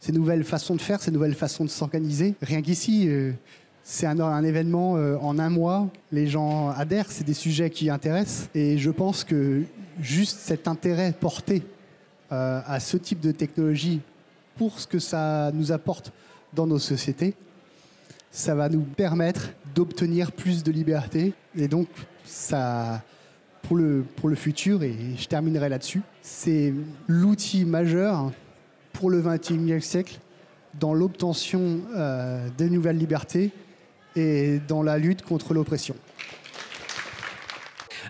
ces 0.00 0.12
nouvelles 0.12 0.44
façons 0.44 0.74
de 0.74 0.80
faire, 0.80 1.02
ces 1.02 1.10
nouvelles 1.10 1.34
façons 1.34 1.64
de 1.64 1.70
s'organiser. 1.70 2.34
Rien 2.40 2.62
qu'ici, 2.62 3.08
euh, 3.08 3.32
c'est 3.86 4.06
un, 4.06 4.44
événement 4.44 4.96
euh, 4.96 5.16
en 5.18 5.38
un 5.38 5.50
mois. 5.50 5.88
Les 6.10 6.26
gens 6.26 6.70
adhèrent, 6.70 7.12
c'est 7.12 7.22
des 7.22 7.34
sujets 7.34 7.68
qui 7.68 7.90
intéressent. 7.90 8.48
Et 8.54 8.78
je 8.78 8.90
pense 8.90 9.24
que 9.24 9.62
juste 10.00 10.38
cet 10.40 10.66
intérêt 10.66 11.12
porté 11.12 11.62
euh, 12.32 12.62
à 12.66 12.80
ce 12.80 12.96
type 12.96 13.20
de 13.20 13.30
technologie 13.30 14.00
pour 14.56 14.80
ce 14.80 14.86
que 14.86 14.98
ça 14.98 15.50
nous 15.52 15.70
apporte 15.70 16.12
dans 16.54 16.66
nos 16.66 16.78
sociétés, 16.78 17.34
ça 18.30 18.54
va 18.54 18.70
nous 18.70 18.80
permettre 18.80 19.50
d'obtenir 19.74 20.32
plus 20.32 20.64
de 20.64 20.72
liberté. 20.72 21.34
Et 21.54 21.68
donc, 21.68 21.88
ça, 22.24 23.02
pour 23.62 23.76
le, 23.76 24.02
pour 24.16 24.30
le 24.30 24.34
futur, 24.34 24.82
et 24.82 24.96
je 25.18 25.26
terminerai 25.26 25.68
là-dessus, 25.68 26.00
c'est 26.22 26.72
l'outil 27.06 27.66
majeur 27.66 28.32
pour 28.94 29.10
le 29.10 29.20
XXIe 29.20 29.82
siècle 29.82 30.20
dans 30.80 30.94
l'obtention 30.94 31.80
euh, 31.94 32.48
de 32.56 32.64
nouvelles 32.64 32.98
libertés 32.98 33.52
et 34.16 34.60
dans 34.60 34.82
la 34.82 34.98
lutte 34.98 35.22
contre 35.22 35.54
l'oppression. 35.54 35.96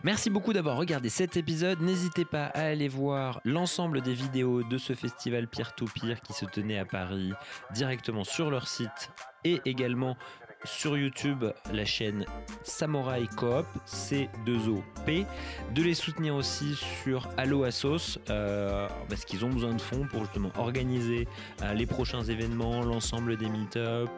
Merci 0.05 0.29
beaucoup 0.29 0.53
d'avoir 0.53 0.77
regardé 0.77 1.09
cet 1.09 1.39
épisode. 1.39 1.81
N'hésitez 1.81 2.27
pas 2.27 2.45
à 2.47 2.67
aller 2.67 2.89
voir 2.89 3.41
l'ensemble 3.45 4.03
des 4.03 4.13
vidéos 4.13 4.63
de 4.63 4.77
ce 4.77 4.93
festival 4.93 5.49
peer-to-peer 5.49 6.21
qui 6.21 6.35
se 6.35 6.45
tenait 6.45 6.79
à 6.79 6.85
Paris 6.85 7.33
directement 7.73 8.23
sur 8.23 8.51
leur 8.51 8.69
site 8.69 9.11
et 9.45 9.63
également 9.65 10.17
sur 10.65 10.97
YouTube 10.97 11.45
la 11.73 11.85
chaîne 11.85 12.25
Samurai 12.63 13.27
Coop 13.37 13.67
C2OP. 13.87 15.27
De 15.75 15.83
les 15.83 15.95
soutenir 15.95 16.35
aussi 16.35 16.75
sur 17.03 17.29
Allo 17.37 17.65
Assos 17.65 18.19
euh, 18.31 18.89
parce 19.09 19.25
qu'ils 19.25 19.45
ont 19.45 19.51
besoin 19.51 19.75
de 19.75 19.81
fonds 19.81 20.07
pour 20.07 20.25
justement 20.25 20.51
organiser 20.57 21.29
euh, 21.63 21.75
les 21.75 21.87
prochains 21.87 22.23
événements, 22.23 22.83
l'ensemble 22.83 23.37
des 23.37 23.49
meet-up 23.49 24.11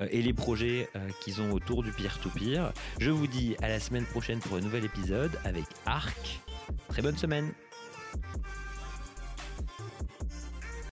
euh, 0.00 0.08
et 0.10 0.22
les 0.22 0.34
projets 0.34 0.88
euh, 0.96 1.08
qu'ils 1.22 1.40
ont 1.40 1.52
autour 1.52 1.82
du 1.82 1.92
peer-to-peer. 1.92 2.72
Je 2.98 3.10
vous 3.10 3.26
dis 3.26 3.56
à 3.62 3.68
la 3.68 3.80
semaine 3.80 4.04
prochaine 4.04 4.40
pour 4.40 4.56
un 4.56 4.60
nouvel 4.60 4.84
épisode 4.84 5.32
avec 5.44 5.64
Arc. 5.86 6.40
Très 6.88 7.02
bonne 7.02 7.16
semaine. 7.16 7.52